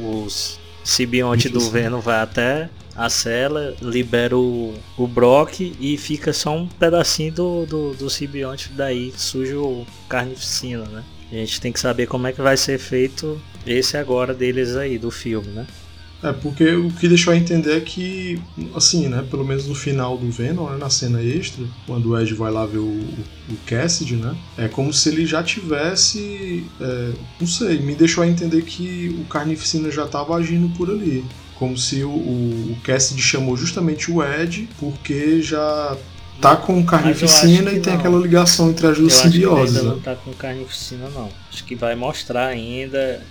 Os 0.00 0.60
simbionte 0.84 1.48
do 1.48 1.60
Venom 1.70 2.00
vai 2.00 2.20
até 2.20 2.68
a 2.94 3.08
cela, 3.08 3.74
libera 3.80 4.36
o, 4.36 4.74
o 4.98 5.06
Brock 5.06 5.60
e 5.60 5.96
fica 5.96 6.32
só 6.32 6.54
um 6.54 6.66
pedacinho 6.66 7.32
do, 7.32 7.66
do, 7.66 7.94
do 7.94 8.10
simbionte 8.10 8.70
daí, 8.74 9.12
sujo 9.16 9.62
o 9.62 9.86
carnificina, 10.08 10.84
né? 10.84 11.04
A 11.30 11.34
gente 11.36 11.60
tem 11.60 11.72
que 11.72 11.80
saber 11.80 12.06
como 12.06 12.26
é 12.26 12.32
que 12.32 12.42
vai 12.42 12.56
ser 12.56 12.78
feito 12.78 13.40
esse 13.66 13.96
agora 13.96 14.34
deles 14.34 14.76
aí, 14.76 14.98
do 14.98 15.10
filme, 15.10 15.48
né? 15.48 15.66
É, 16.22 16.32
porque 16.32 16.72
o 16.72 16.88
que 16.88 17.08
deixou 17.08 17.32
a 17.32 17.36
entender 17.36 17.76
é 17.76 17.80
que, 17.80 18.40
assim, 18.76 19.08
né, 19.08 19.26
pelo 19.28 19.44
menos 19.44 19.66
no 19.66 19.74
final 19.74 20.16
do 20.16 20.30
Venom, 20.30 20.70
né, 20.70 20.76
na 20.78 20.88
cena 20.88 21.20
extra, 21.20 21.64
quando 21.84 22.10
o 22.10 22.18
Ed 22.20 22.32
vai 22.34 22.52
lá 22.52 22.64
ver 22.64 22.78
o, 22.78 22.84
o 23.50 23.56
Cassidy, 23.66 24.14
né, 24.14 24.36
é 24.56 24.68
como 24.68 24.92
se 24.92 25.08
ele 25.08 25.26
já 25.26 25.42
tivesse, 25.42 26.64
é, 26.80 27.12
não 27.40 27.46
sei, 27.46 27.80
me 27.80 27.96
deixou 27.96 28.22
a 28.22 28.28
entender 28.28 28.62
que 28.62 29.08
o 29.20 29.24
Carnificina 29.24 29.90
já 29.90 30.04
estava 30.04 30.36
agindo 30.36 30.68
por 30.76 30.88
ali. 30.88 31.24
Como 31.56 31.76
se 31.76 32.04
o, 32.04 32.10
o 32.10 32.76
Cassidy 32.84 33.20
chamou 33.22 33.56
justamente 33.56 34.10
o 34.10 34.22
Ed 34.22 34.68
porque 34.78 35.40
já 35.42 35.96
tá 36.40 36.56
com 36.56 36.84
carnificina 36.84 37.70
e 37.72 37.80
tem 37.80 37.92
não. 37.92 38.00
aquela 38.00 38.18
ligação 38.18 38.70
entre 38.70 38.86
as 38.86 38.98
duas 38.98 39.12
simbioses. 39.12 39.76
Ainda 39.76 39.88
né? 39.88 39.94
não 39.94 40.00
tá 40.00 40.14
com 40.16 40.32
carnificina 40.32 41.08
não. 41.10 41.28
Acho 41.52 41.64
que 41.64 41.74
vai 41.74 41.94
mostrar 41.94 42.46
ainda. 42.46 42.98
É, 42.98 43.22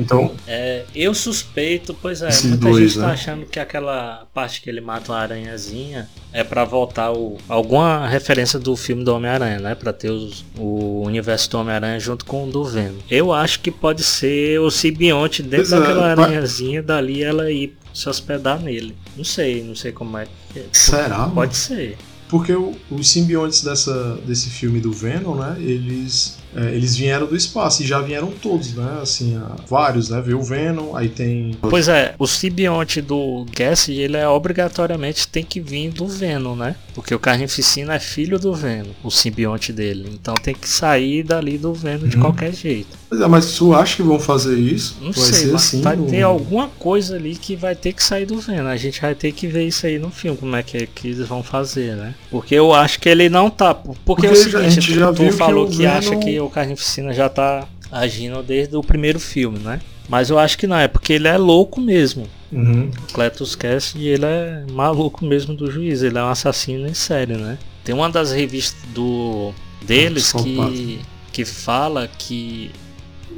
então. 0.00 0.34
É, 0.46 0.84
eu 0.94 1.14
suspeito, 1.14 1.94
pois 1.94 2.22
é, 2.22 2.30
muita 2.44 2.56
dois, 2.56 2.92
gente 2.92 3.00
tá 3.00 3.08
né? 3.08 3.12
achando 3.12 3.46
que 3.46 3.60
aquela 3.60 4.26
parte 4.32 4.60
que 4.60 4.70
ele 4.70 4.80
mata 4.80 5.12
uma 5.12 5.18
aranhazinha 5.18 6.08
é 6.32 6.42
para 6.42 6.64
voltar 6.64 7.12
o, 7.12 7.36
alguma 7.48 8.08
referência 8.08 8.58
do 8.58 8.74
filme 8.74 9.04
do 9.04 9.14
Homem-Aranha, 9.14 9.60
né? 9.60 9.74
Pra 9.74 9.92
ter 9.92 10.10
os, 10.10 10.44
o 10.56 11.02
universo 11.04 11.50
do 11.50 11.58
Homem-Aranha 11.58 12.00
junto 12.00 12.24
com 12.24 12.48
o 12.48 12.50
do 12.50 12.64
Venom. 12.64 12.98
Eu 13.10 13.32
acho 13.32 13.60
que 13.60 13.70
pode 13.70 14.02
ser 14.02 14.58
o 14.60 14.70
simbionte 14.70 15.42
dentro 15.42 15.68
pois 15.68 15.72
é, 15.72 15.80
daquela 15.80 16.08
é, 16.08 16.10
aranhazinha, 16.12 16.82
dali 16.82 17.22
ela 17.22 17.50
ir 17.50 17.76
se 17.92 18.08
hospedar 18.08 18.60
nele. 18.60 18.96
Não 19.16 19.24
sei, 19.24 19.62
não 19.62 19.74
sei 19.74 19.92
como 19.92 20.16
é. 20.18 20.26
Será? 20.72 21.26
Pode 21.26 21.56
ser. 21.56 21.98
Porque 22.28 22.52
o, 22.52 22.74
os 22.90 23.10
simbiontes 23.10 23.62
dessa, 23.62 24.16
desse 24.26 24.50
filme 24.50 24.80
do 24.80 24.92
Venom, 24.92 25.34
né? 25.34 25.56
Eles 25.58 26.36
é, 26.56 26.74
eles 26.74 26.96
vieram 26.96 27.26
do 27.26 27.36
espaço 27.36 27.82
e 27.82 27.86
já 27.86 28.00
vieram 28.00 28.32
todos, 28.42 28.74
né? 28.74 29.00
Assim, 29.02 29.40
vários, 29.68 30.08
né? 30.08 30.20
Veio 30.20 30.38
o 30.38 30.42
Venom, 30.42 30.96
aí 30.96 31.08
tem. 31.08 31.56
Pois 31.60 31.88
é, 31.88 32.14
o 32.18 32.26
simbionte 32.26 33.00
do 33.00 33.46
Cassidy, 33.54 34.00
ele 34.00 34.16
é 34.16 34.28
obrigatoriamente 34.28 35.28
tem 35.28 35.44
que 35.44 35.60
vir 35.60 35.90
do 35.90 36.06
Venom, 36.06 36.56
né? 36.56 36.76
Porque 36.94 37.14
o 37.14 37.18
Carnificina 37.18 37.94
é 37.94 37.98
filho 37.98 38.38
do 38.38 38.54
Venom, 38.54 38.90
o 39.04 39.10
simbionte 39.10 39.72
dele. 39.72 40.10
Então 40.12 40.34
tem 40.34 40.54
que 40.54 40.68
sair 40.68 41.22
dali 41.22 41.58
do 41.58 41.72
Venom 41.72 42.02
uhum. 42.02 42.08
de 42.08 42.16
qualquer 42.16 42.54
jeito. 42.54 42.96
Pois 43.08 43.20
é, 43.20 43.26
mas 43.26 43.54
tu 43.54 43.74
acha 43.74 43.96
que 43.96 44.02
vão 44.02 44.18
fazer 44.18 44.58
isso? 44.58 44.96
Não 45.00 45.12
vai 45.12 45.24
sei, 45.24 45.54
assim, 45.54 45.80
vai 45.80 45.96
ter 45.96 46.22
alguma 46.22 46.68
coisa 46.68 47.16
ali 47.16 47.36
que 47.36 47.56
vai 47.56 47.74
ter 47.74 47.92
que 47.92 48.02
sair 48.02 48.26
do 48.26 48.38
Venom. 48.40 48.68
A 48.68 48.76
gente 48.76 49.00
vai 49.00 49.14
ter 49.14 49.32
que 49.32 49.46
ver 49.46 49.66
isso 49.66 49.86
aí 49.86 49.98
no 49.98 50.10
filme, 50.10 50.36
como 50.36 50.56
é 50.56 50.62
que, 50.62 50.86
que 50.86 51.08
eles 51.08 51.26
vão 51.26 51.42
fazer, 51.42 51.94
né? 51.94 52.14
Porque 52.30 52.54
eu 52.54 52.74
acho 52.74 52.98
que 53.00 53.08
ele 53.08 53.28
não 53.28 53.48
tá. 53.48 53.74
Porque, 53.74 53.98
porque 54.04 54.26
é 54.26 54.30
o 54.30 54.36
seguinte, 54.36 54.94
tu, 54.94 55.14
tu 55.14 55.32
falou 55.32 55.68
que, 55.68 55.78
que 55.78 55.86
acha 55.86 56.16
que 56.16 56.37
o 56.40 56.50
Carnificina 56.50 57.12
já 57.12 57.28
tá 57.28 57.66
agindo 57.90 58.42
desde 58.42 58.76
o 58.76 58.82
primeiro 58.82 59.18
filme, 59.18 59.58
né? 59.58 59.80
Mas 60.08 60.30
eu 60.30 60.38
acho 60.38 60.56
que 60.56 60.66
não, 60.66 60.76
é 60.76 60.88
porque 60.88 61.12
ele 61.12 61.28
é 61.28 61.36
louco 61.36 61.80
mesmo. 61.80 62.26
Uhum. 62.50 62.90
O 63.08 63.12
Cletus 63.12 63.54
Cassidy, 63.54 64.08
ele 64.08 64.24
é 64.24 64.64
maluco 64.70 65.24
mesmo 65.24 65.54
do 65.54 65.70
juiz, 65.70 66.02
ele 66.02 66.18
é 66.18 66.22
um 66.22 66.28
assassino 66.28 66.88
em 66.88 66.94
série, 66.94 67.34
né? 67.34 67.58
Tem 67.84 67.94
uma 67.94 68.08
das 68.08 68.32
revistas 68.32 68.80
do 68.94 69.52
deles 69.82 70.32
que, 70.32 71.00
que 71.32 71.44
fala 71.44 72.08
que 72.08 72.70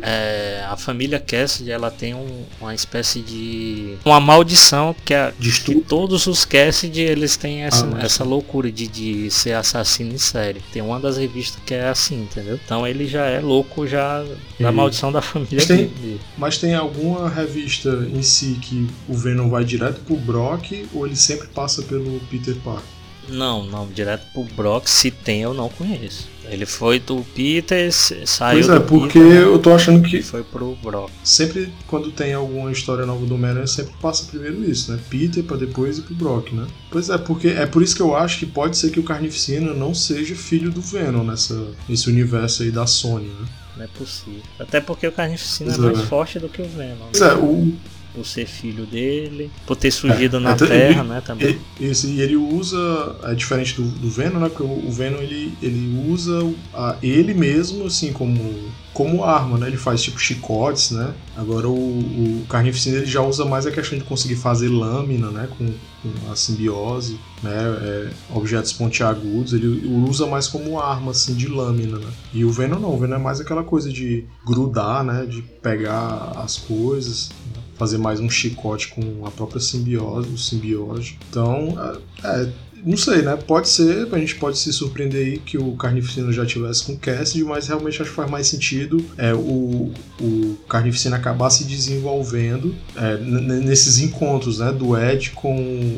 é, 0.03 0.65
a 0.69 0.77
família 0.77 1.19
Cassidy 1.19 1.71
ela 1.71 1.91
tem 1.91 2.15
um, 2.15 2.45
uma 2.61 2.75
espécie 2.75 3.21
de 3.21 3.97
uma 4.05 4.21
maldição 4.21 4.95
que, 5.05 5.15
é, 5.15 5.33
que 5.39 5.81
todos 5.81 6.27
os 6.27 6.45
Cassidy 6.45 7.01
eles 7.01 7.37
têm 7.37 7.63
essa, 7.63 7.87
ah, 7.87 8.03
essa 8.03 8.25
loucura 8.25 8.71
de, 8.71 8.87
de 8.87 9.31
ser 9.31 9.53
assassino 9.53 10.13
em 10.13 10.19
série. 10.19 10.61
Tem 10.73 10.83
uma 10.83 10.99
das 10.99 11.17
revistas 11.17 11.63
que 11.65 11.75
é 11.75 11.89
assim, 11.89 12.23
entendeu? 12.23 12.59
Então 12.65 12.87
ele 12.87 13.07
já 13.07 13.27
é 13.27 13.41
louco 13.41 13.87
já 13.87 14.25
e... 14.59 14.63
da 14.63 14.73
maldição 14.73 15.13
da 15.13 15.21
família 15.21 15.59
mas 15.59 15.67
tem. 15.67 15.91
Mas 16.37 16.59
tem 16.59 16.75
alguma 16.75 17.29
revista 17.29 17.91
em 18.13 18.23
si 18.23 18.59
que 18.61 18.89
o 19.09 19.15
Venom 19.15 19.49
vai 19.49 19.65
direto 19.65 20.01
pro 20.01 20.17
Brock 20.17 20.87
ou 20.95 21.07
ele 21.07 21.17
sempre 21.17 21.49
passa 21.49 21.83
pelo 21.83 22.21
Peter 22.31 22.55
Parker? 22.57 23.00
Não, 23.31 23.65
não, 23.65 23.87
direto 23.89 24.27
pro 24.33 24.45
Brock, 24.45 24.89
se 24.89 25.11
tem 25.11 25.43
eu 25.43 25.55
não 25.55 25.69
conheço. 25.69 26.29
Ele 26.51 26.67
foi 26.67 26.99
do 26.99 27.25
Peter, 27.35 27.93
saiu 27.93 28.67
Pois 28.67 28.69
é, 28.69 28.81
porque 28.81 29.21
Peter, 29.21 29.43
eu 29.43 29.59
tô 29.61 29.73
achando 29.73 30.03
que. 30.03 30.21
Foi 30.21 30.43
pro 30.43 30.77
Brock. 30.83 31.09
Sempre 31.23 31.73
quando 31.87 32.11
tem 32.11 32.35
alguma 32.35 32.73
história 32.73 33.07
nova 33.07 33.25
do 33.25 33.37
Homem-Aranha, 33.37 33.69
sempre 33.69 33.95
passa 34.03 34.25
primeiro 34.25 34.69
isso, 34.69 34.91
né? 34.91 34.99
Peter 35.09 35.45
pra 35.45 35.57
depois 35.57 35.99
ir 35.99 36.03
pro 36.03 36.15
Brock, 36.15 36.53
né? 36.53 36.67
Pois 36.91 37.09
é, 37.09 37.17
porque 37.17 37.49
é 37.49 37.67
por 37.67 37.83
isso 37.83 37.95
que 37.95 38.03
eu 38.03 38.17
acho 38.17 38.41
que 38.41 38.47
pode 38.47 38.77
ser 38.77 38.91
que 38.91 38.99
o 38.99 39.05
Carnificina 39.05 39.73
não 39.73 39.95
seja 39.95 40.35
filho 40.35 40.73
do 40.73 40.81
Venom 40.81 41.23
nessa, 41.23 41.69
nesse 41.89 42.11
universo 42.11 42.65
aí 42.65 42.73
da 42.73 42.85
Sony, 42.85 43.29
né? 43.29 43.47
Não 43.77 43.85
é 43.85 43.89
possível. 43.89 44.43
Até 44.59 44.81
porque 44.81 45.07
o 45.07 45.13
Carnificina 45.13 45.73
é 45.73 45.75
é 45.77 45.79
mais 45.79 46.01
é. 46.01 46.03
forte 46.03 46.41
do 46.41 46.49
que 46.49 46.61
o 46.61 46.69
Venom. 46.69 47.07
Pois 47.13 47.23
é, 47.23 47.33
o, 47.35 47.73
por 48.15 48.27
ser 48.27 48.47
filho 48.47 48.87
dele, 48.87 49.51
por 49.67 49.77
ter 49.77 49.91
surgido 49.91 50.37
é, 50.37 50.41
na 50.41 50.53
então, 50.53 50.67
Terra, 50.67 51.01
ele, 51.01 51.09
né, 51.09 51.23
também. 51.25 51.59
Isso, 51.79 52.07
e 52.07 52.21
ele 52.21 52.37
usa, 52.37 53.17
é 53.25 53.35
diferente 53.35 53.75
do, 53.75 53.83
do 53.83 54.11
Venom, 54.11 54.41
né, 54.41 54.49
porque 54.49 54.63
o, 54.63 54.89
o 54.89 54.91
Venom 54.91 55.19
ele, 55.19 55.53
ele 55.63 56.11
usa 56.11 56.39
a, 56.75 56.97
ele 57.03 57.35
mesmo, 57.35 57.87
assim, 57.87 58.13
como 58.13 58.71
como 58.93 59.25
arma, 59.25 59.57
né? 59.57 59.69
Ele 59.69 59.77
faz 59.77 60.03
tipo 60.03 60.19
chicotes, 60.19 60.91
né? 60.91 61.15
Agora 61.37 61.69
o, 61.69 61.73
o 61.73 62.47
Carnificina 62.49 62.99
ele 62.99 63.07
já 63.07 63.23
usa 63.23 63.45
mais 63.45 63.67
a 63.67 63.71
questão 63.71 63.97
de 63.97 64.05
conseguir 64.05 64.37
fazer 64.37 64.69
lâmina, 64.69 65.31
né? 65.31 65.49
Com, 65.57 65.67
com 66.03 66.33
a 66.33 66.37
simbiose, 66.37 67.19
né? 67.43 67.55
É, 67.55 68.11
objetos 68.35 68.73
pontiagudos, 68.73 69.53
ele 69.53 69.89
usa 70.07 70.27
mais 70.27 70.49
como 70.49 70.81
arma, 70.81 71.13
assim, 71.13 71.35
de 71.35 71.47
lâmina, 71.47 71.99
né? 71.99 72.11
E 72.33 72.45
o 72.45 72.51
Venom 72.51 72.79
não, 72.79 72.95
o 72.95 72.99
Venom 72.99 73.17
é 73.17 73.19
mais 73.19 73.41
aquela 73.41 73.63
coisa 73.63 73.91
de 73.91 74.27
grudar, 74.45 75.05
né? 75.05 75.25
De 75.25 75.41
pegar 75.41 76.33
as 76.37 76.57
coisas, 76.57 77.31
fazer 77.81 77.97
mais 77.97 78.21
um 78.21 78.29
chicote 78.29 78.89
com 78.89 79.25
a 79.27 79.31
própria 79.31 79.59
simbiose, 79.59 80.29
o 80.29 80.37
simbiose. 80.37 81.17
Então, 81.31 81.75
é, 82.23 82.43
é 82.43 82.53
não 82.85 82.97
sei, 82.97 83.23
né? 83.23 83.37
Pode 83.37 83.69
ser, 83.69 84.09
a 84.11 84.19
gente 84.19 84.37
pode 84.37 84.59
se 84.59 84.73
surpreender 84.73 85.27
aí 85.27 85.39
que 85.39 85.59
o 85.59 85.73
Carnificina 85.73 86.33
já 86.33 86.45
tivesse 86.45 86.85
com 86.85 86.97
Cassidy, 86.97 87.45
mas 87.45 87.69
realmente 87.69 88.01
acho 88.01 88.11
que 88.11 88.17
faz 88.17 88.31
mais 88.31 88.47
sentido 88.47 89.05
é, 89.17 89.35
o, 89.35 89.93
o 90.21 90.57
Carnificina 90.69 91.17
acabar 91.17 91.51
se 91.51 91.65
desenvolvendo 91.65 92.75
é, 92.97 93.17
nesses 93.19 93.99
encontros, 93.99 94.59
né? 94.59 94.73
Do 94.73 94.97
Ed 94.97 95.31
com 95.31 95.55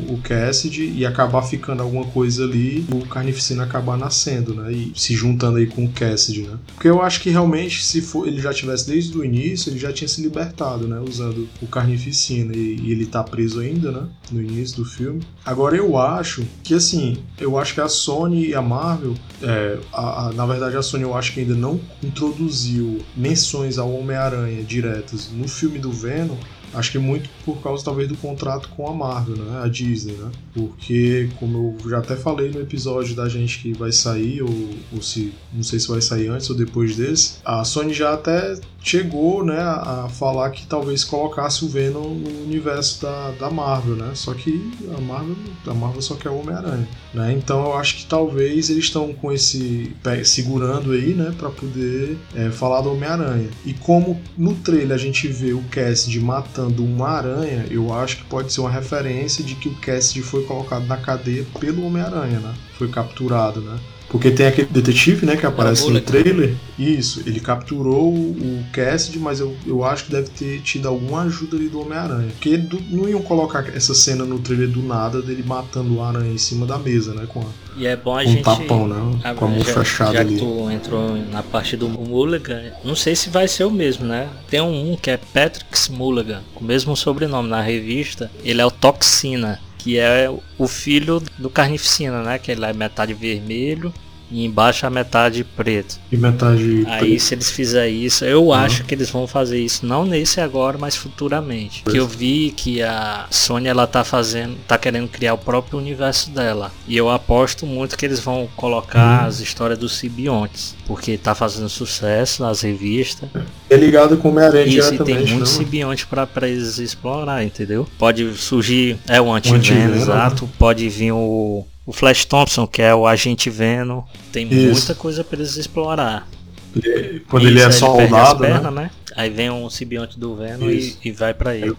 o 0.08 0.18
Cassidy 0.22 0.92
e 0.96 1.06
acabar 1.06 1.42
ficando 1.42 1.82
alguma 1.82 2.04
coisa 2.06 2.44
ali, 2.44 2.84
o 2.92 3.06
Carnificina 3.06 3.64
acabar 3.64 3.96
nascendo, 3.96 4.54
né? 4.54 4.72
E 4.72 4.92
se 4.94 5.14
juntando 5.14 5.58
aí 5.58 5.66
com 5.66 5.84
o 5.84 5.92
Cassidy, 5.92 6.42
né? 6.42 6.58
Porque 6.74 6.88
eu 6.88 7.02
acho 7.02 7.20
que 7.20 7.30
realmente, 7.30 7.84
se 7.84 8.00
for, 8.00 8.26
ele 8.26 8.40
já 8.40 8.52
tivesse 8.52 8.86
desde 8.86 9.16
o 9.16 9.24
início, 9.24 9.70
ele 9.70 9.78
já 9.78 9.92
tinha 9.92 10.08
se 10.08 10.20
libertado, 10.20 10.86
né? 10.88 11.00
Usando 11.00 11.48
o 11.60 11.66
Carnificina 11.66 12.54
e, 12.54 12.78
e 12.82 12.92
ele 12.92 13.06
tá 13.06 13.22
preso 13.22 13.60
ainda, 13.60 13.90
né? 13.90 14.06
No 14.30 14.40
início 14.40 14.76
do 14.78 14.84
filme. 14.84 15.22
Agora 15.44 15.76
eu 15.76 15.96
acho 15.98 16.44
que 16.62 16.71
que 16.72 16.76
assim, 16.76 17.18
eu 17.38 17.58
acho 17.58 17.74
que 17.74 17.82
a 17.82 17.88
Sony 17.88 18.46
e 18.46 18.54
a 18.54 18.62
Marvel, 18.62 19.14
é, 19.42 19.78
a, 19.92 20.28
a, 20.28 20.32
na 20.32 20.46
verdade 20.46 20.74
a 20.74 20.82
Sony 20.82 21.02
eu 21.02 21.14
acho 21.14 21.34
que 21.34 21.40
ainda 21.40 21.54
não 21.54 21.78
introduziu 22.02 22.98
menções 23.14 23.76
ao 23.76 23.92
Homem-Aranha 23.92 24.62
diretas 24.62 25.30
no 25.30 25.46
filme 25.46 25.78
do 25.78 25.92
Venom, 25.92 26.36
Acho 26.74 26.92
que 26.92 26.98
muito 26.98 27.28
por 27.44 27.60
causa 27.62 27.84
talvez 27.84 28.08
do 28.08 28.16
contrato 28.16 28.68
com 28.70 28.88
a 28.88 28.94
Marvel, 28.94 29.36
né? 29.36 29.62
A 29.62 29.68
Disney, 29.68 30.14
né? 30.14 30.30
Porque, 30.54 31.28
como 31.38 31.76
eu 31.82 31.90
já 31.90 31.98
até 31.98 32.16
falei 32.16 32.50
no 32.50 32.60
episódio 32.60 33.14
da 33.14 33.28
gente 33.28 33.60
que 33.60 33.72
vai 33.72 33.92
sair, 33.92 34.42
ou, 34.42 34.70
ou 34.92 35.02
se 35.02 35.32
não 35.52 35.62
sei 35.62 35.78
se 35.78 35.88
vai 35.88 36.00
sair 36.00 36.28
antes 36.28 36.48
ou 36.50 36.56
depois 36.56 36.96
desse, 36.96 37.34
a 37.44 37.64
Sony 37.64 37.92
já 37.92 38.14
até 38.14 38.58
chegou 38.82 39.44
né, 39.44 39.58
a 39.58 40.08
falar 40.10 40.50
que 40.50 40.66
talvez 40.66 41.04
colocasse 41.04 41.64
o 41.64 41.68
Venom 41.68 42.14
no 42.14 42.42
universo 42.42 43.02
da, 43.02 43.30
da 43.38 43.50
Marvel, 43.50 43.96
né? 43.96 44.10
Só 44.14 44.34
que 44.34 44.72
a 44.96 45.00
Marvel, 45.00 45.36
a 45.66 45.74
Marvel 45.74 46.02
só 46.02 46.16
quer 46.16 46.30
o 46.30 46.40
Homem-Aranha, 46.40 46.88
né? 47.14 47.32
Então 47.32 47.64
eu 47.64 47.76
acho 47.76 47.98
que 47.98 48.06
talvez 48.06 48.70
eles 48.70 48.84
estão 48.84 49.12
com 49.12 49.32
esse 49.32 49.94
segurando 50.24 50.92
aí, 50.92 51.14
né, 51.14 51.32
para 51.36 51.50
poder 51.50 52.18
é, 52.34 52.50
falar 52.50 52.80
do 52.80 52.92
Homem-Aranha. 52.92 53.48
E 53.64 53.72
como 53.72 54.20
no 54.36 54.54
trailer 54.56 54.92
a 54.92 54.98
gente 54.98 55.28
vê 55.28 55.52
o 55.52 55.62
Cassidy 55.70 56.20
matando 56.20 56.61
uma 56.66 57.08
aranha, 57.08 57.66
eu 57.70 57.92
acho 57.92 58.18
que 58.18 58.24
pode 58.24 58.52
ser 58.52 58.60
uma 58.60 58.70
referência 58.70 59.42
de 59.42 59.54
que 59.54 59.68
o 59.68 59.74
Cassidy 59.74 60.22
foi 60.22 60.44
colocado 60.44 60.86
na 60.86 60.96
cadeia 60.96 61.46
pelo 61.58 61.84
Homem-Aranha, 61.86 62.40
né? 62.40 62.54
Foi 62.78 62.88
capturado, 62.88 63.60
né? 63.60 63.78
Porque 64.12 64.30
tem 64.30 64.46
aquele 64.46 64.68
detetive, 64.68 65.24
né, 65.24 65.36
que 65.36 65.46
aparece 65.46 65.88
no 65.90 65.98
trailer. 65.98 66.54
Isso, 66.78 67.22
ele 67.24 67.40
capturou 67.40 68.12
o 68.12 68.62
Cassidy, 68.70 69.18
mas 69.18 69.40
eu, 69.40 69.56
eu 69.66 69.82
acho 69.82 70.04
que 70.04 70.12
deve 70.12 70.28
ter 70.28 70.60
tido 70.60 70.86
alguma 70.86 71.22
ajuda 71.22 71.56
ali 71.56 71.68
do 71.70 71.80
Homem-Aranha. 71.80 72.28
Porque 72.28 72.58
do, 72.58 72.78
não 72.90 73.08
iam 73.08 73.22
colocar 73.22 73.66
essa 73.74 73.94
cena 73.94 74.22
no 74.26 74.38
trailer 74.38 74.68
do 74.68 74.82
nada 74.82 75.22
dele 75.22 75.42
matando 75.42 75.96
o 75.96 76.02
aranha 76.02 76.30
em 76.30 76.36
cima 76.36 76.66
da 76.66 76.76
mesa, 76.76 77.14
né? 77.14 77.24
Com 77.26 77.40
a, 77.40 77.44
e 77.76 77.86
é 77.86 77.96
bom 77.96 78.16
a 78.16 78.22
um 78.22 78.26
gente. 78.26 78.42
tapão, 78.42 78.86
né? 78.86 79.34
Com 79.36 79.44
a 79.44 79.48
mão 79.48 79.64
já, 79.64 79.74
fechada 79.74 80.12
já 80.14 80.20
ali. 80.20 80.34
que 80.34 80.40
tu 80.40 80.70
entrou 80.70 81.16
na 81.30 81.42
parte 81.42 81.76
do 81.76 81.88
Mulligan, 81.88 82.62
não 82.84 82.94
sei 82.94 83.14
se 83.16 83.30
vai 83.30 83.48
ser 83.48 83.64
o 83.64 83.70
mesmo, 83.70 84.06
né? 84.06 84.28
Tem 84.48 84.60
um, 84.60 84.92
um 84.92 84.96
que 84.96 85.10
é 85.10 85.16
Patrick 85.16 85.90
Mulligan, 85.90 86.42
com 86.54 86.64
o 86.64 86.66
mesmo 86.66 86.96
sobrenome 86.96 87.48
na 87.48 87.60
revista. 87.60 88.30
Ele 88.44 88.60
é 88.60 88.66
o 88.66 88.70
Toxina 88.70 89.60
que 89.82 89.98
é 89.98 90.32
o 90.58 90.68
filho 90.68 91.20
do 91.36 91.50
Carnificina, 91.50 92.22
né? 92.22 92.38
Que 92.38 92.52
ele 92.52 92.64
é 92.64 92.72
metade 92.72 93.12
vermelho 93.12 93.92
e 94.32 94.44
embaixo 94.44 94.86
a 94.86 94.90
metade 94.90 95.44
preto. 95.44 96.00
E 96.10 96.16
metade 96.16 96.84
Aí 96.86 97.00
preto. 97.00 97.22
se 97.22 97.34
eles 97.34 97.50
fizerem 97.50 98.02
isso, 98.02 98.24
eu 98.24 98.46
uhum. 98.46 98.52
acho 98.52 98.84
que 98.84 98.94
eles 98.94 99.10
vão 99.10 99.26
fazer 99.26 99.60
isso 99.60 99.84
não 99.84 100.04
nesse 100.04 100.40
agora, 100.40 100.78
mas 100.78 100.96
futuramente. 100.96 101.82
Que 101.84 101.98
eu 101.98 102.08
vi 102.08 102.52
que 102.56 102.82
a 102.82 103.26
Sony 103.30 103.68
ela 103.68 103.86
tá 103.86 104.02
fazendo, 104.02 104.56
tá 104.66 104.78
querendo 104.78 105.08
criar 105.08 105.34
o 105.34 105.38
próprio 105.38 105.78
universo 105.78 106.30
dela. 106.30 106.72
E 106.88 106.96
eu 106.96 107.10
aposto 107.10 107.66
muito 107.66 107.96
que 107.96 108.06
eles 108.06 108.20
vão 108.20 108.48
colocar 108.56 109.22
uhum. 109.22 109.28
as 109.28 109.40
histórias 109.40 109.78
dos 109.78 109.96
simbiontes, 109.96 110.74
porque 110.86 111.18
tá 111.18 111.34
fazendo 111.34 111.68
sucesso 111.68 112.42
nas 112.42 112.62
revistas. 112.62 113.28
É 113.68 113.76
ligado 113.76 114.16
com 114.16 114.28
o 114.28 114.30
Homem-Aranha 114.30 114.66
Isso, 114.66 114.94
e 114.94 114.98
tem 114.98 115.16
muito 115.16 115.40
né? 115.40 115.46
simbionte 115.46 116.06
para 116.06 116.48
eles 116.48 116.78
explorar, 116.78 117.44
entendeu? 117.44 117.86
Pode 117.98 118.34
surgir 118.36 118.98
é 119.08 119.20
o 119.20 119.32
anti-venom, 119.32 119.94
exato, 119.94 120.48
pode 120.58 120.88
vir 120.88 121.12
o 121.12 121.66
o 121.84 121.92
Flash 121.92 122.24
Thompson, 122.24 122.66
que 122.66 122.80
é 122.80 122.94
o 122.94 123.06
agente 123.06 123.50
Venom, 123.50 124.02
tem 124.30 124.46
Isso. 124.48 124.72
muita 124.72 124.94
coisa 124.94 125.24
para 125.24 125.38
eles 125.38 125.56
explorar. 125.56 126.28
Ele, 126.74 127.20
quando 127.28 127.46
ele 127.46 127.60
é 127.60 127.70
soldado, 127.70 128.40
perna, 128.40 128.70
né? 128.70 128.82
né? 128.82 128.90
Aí 129.14 129.28
vem 129.28 129.50
um 129.50 129.68
simbionte 129.68 130.18
do 130.18 130.34
Venom 130.34 130.70
e, 130.70 130.96
e, 131.04 131.12
vai 131.12 131.34
para 131.34 131.54
ele. 131.54 131.74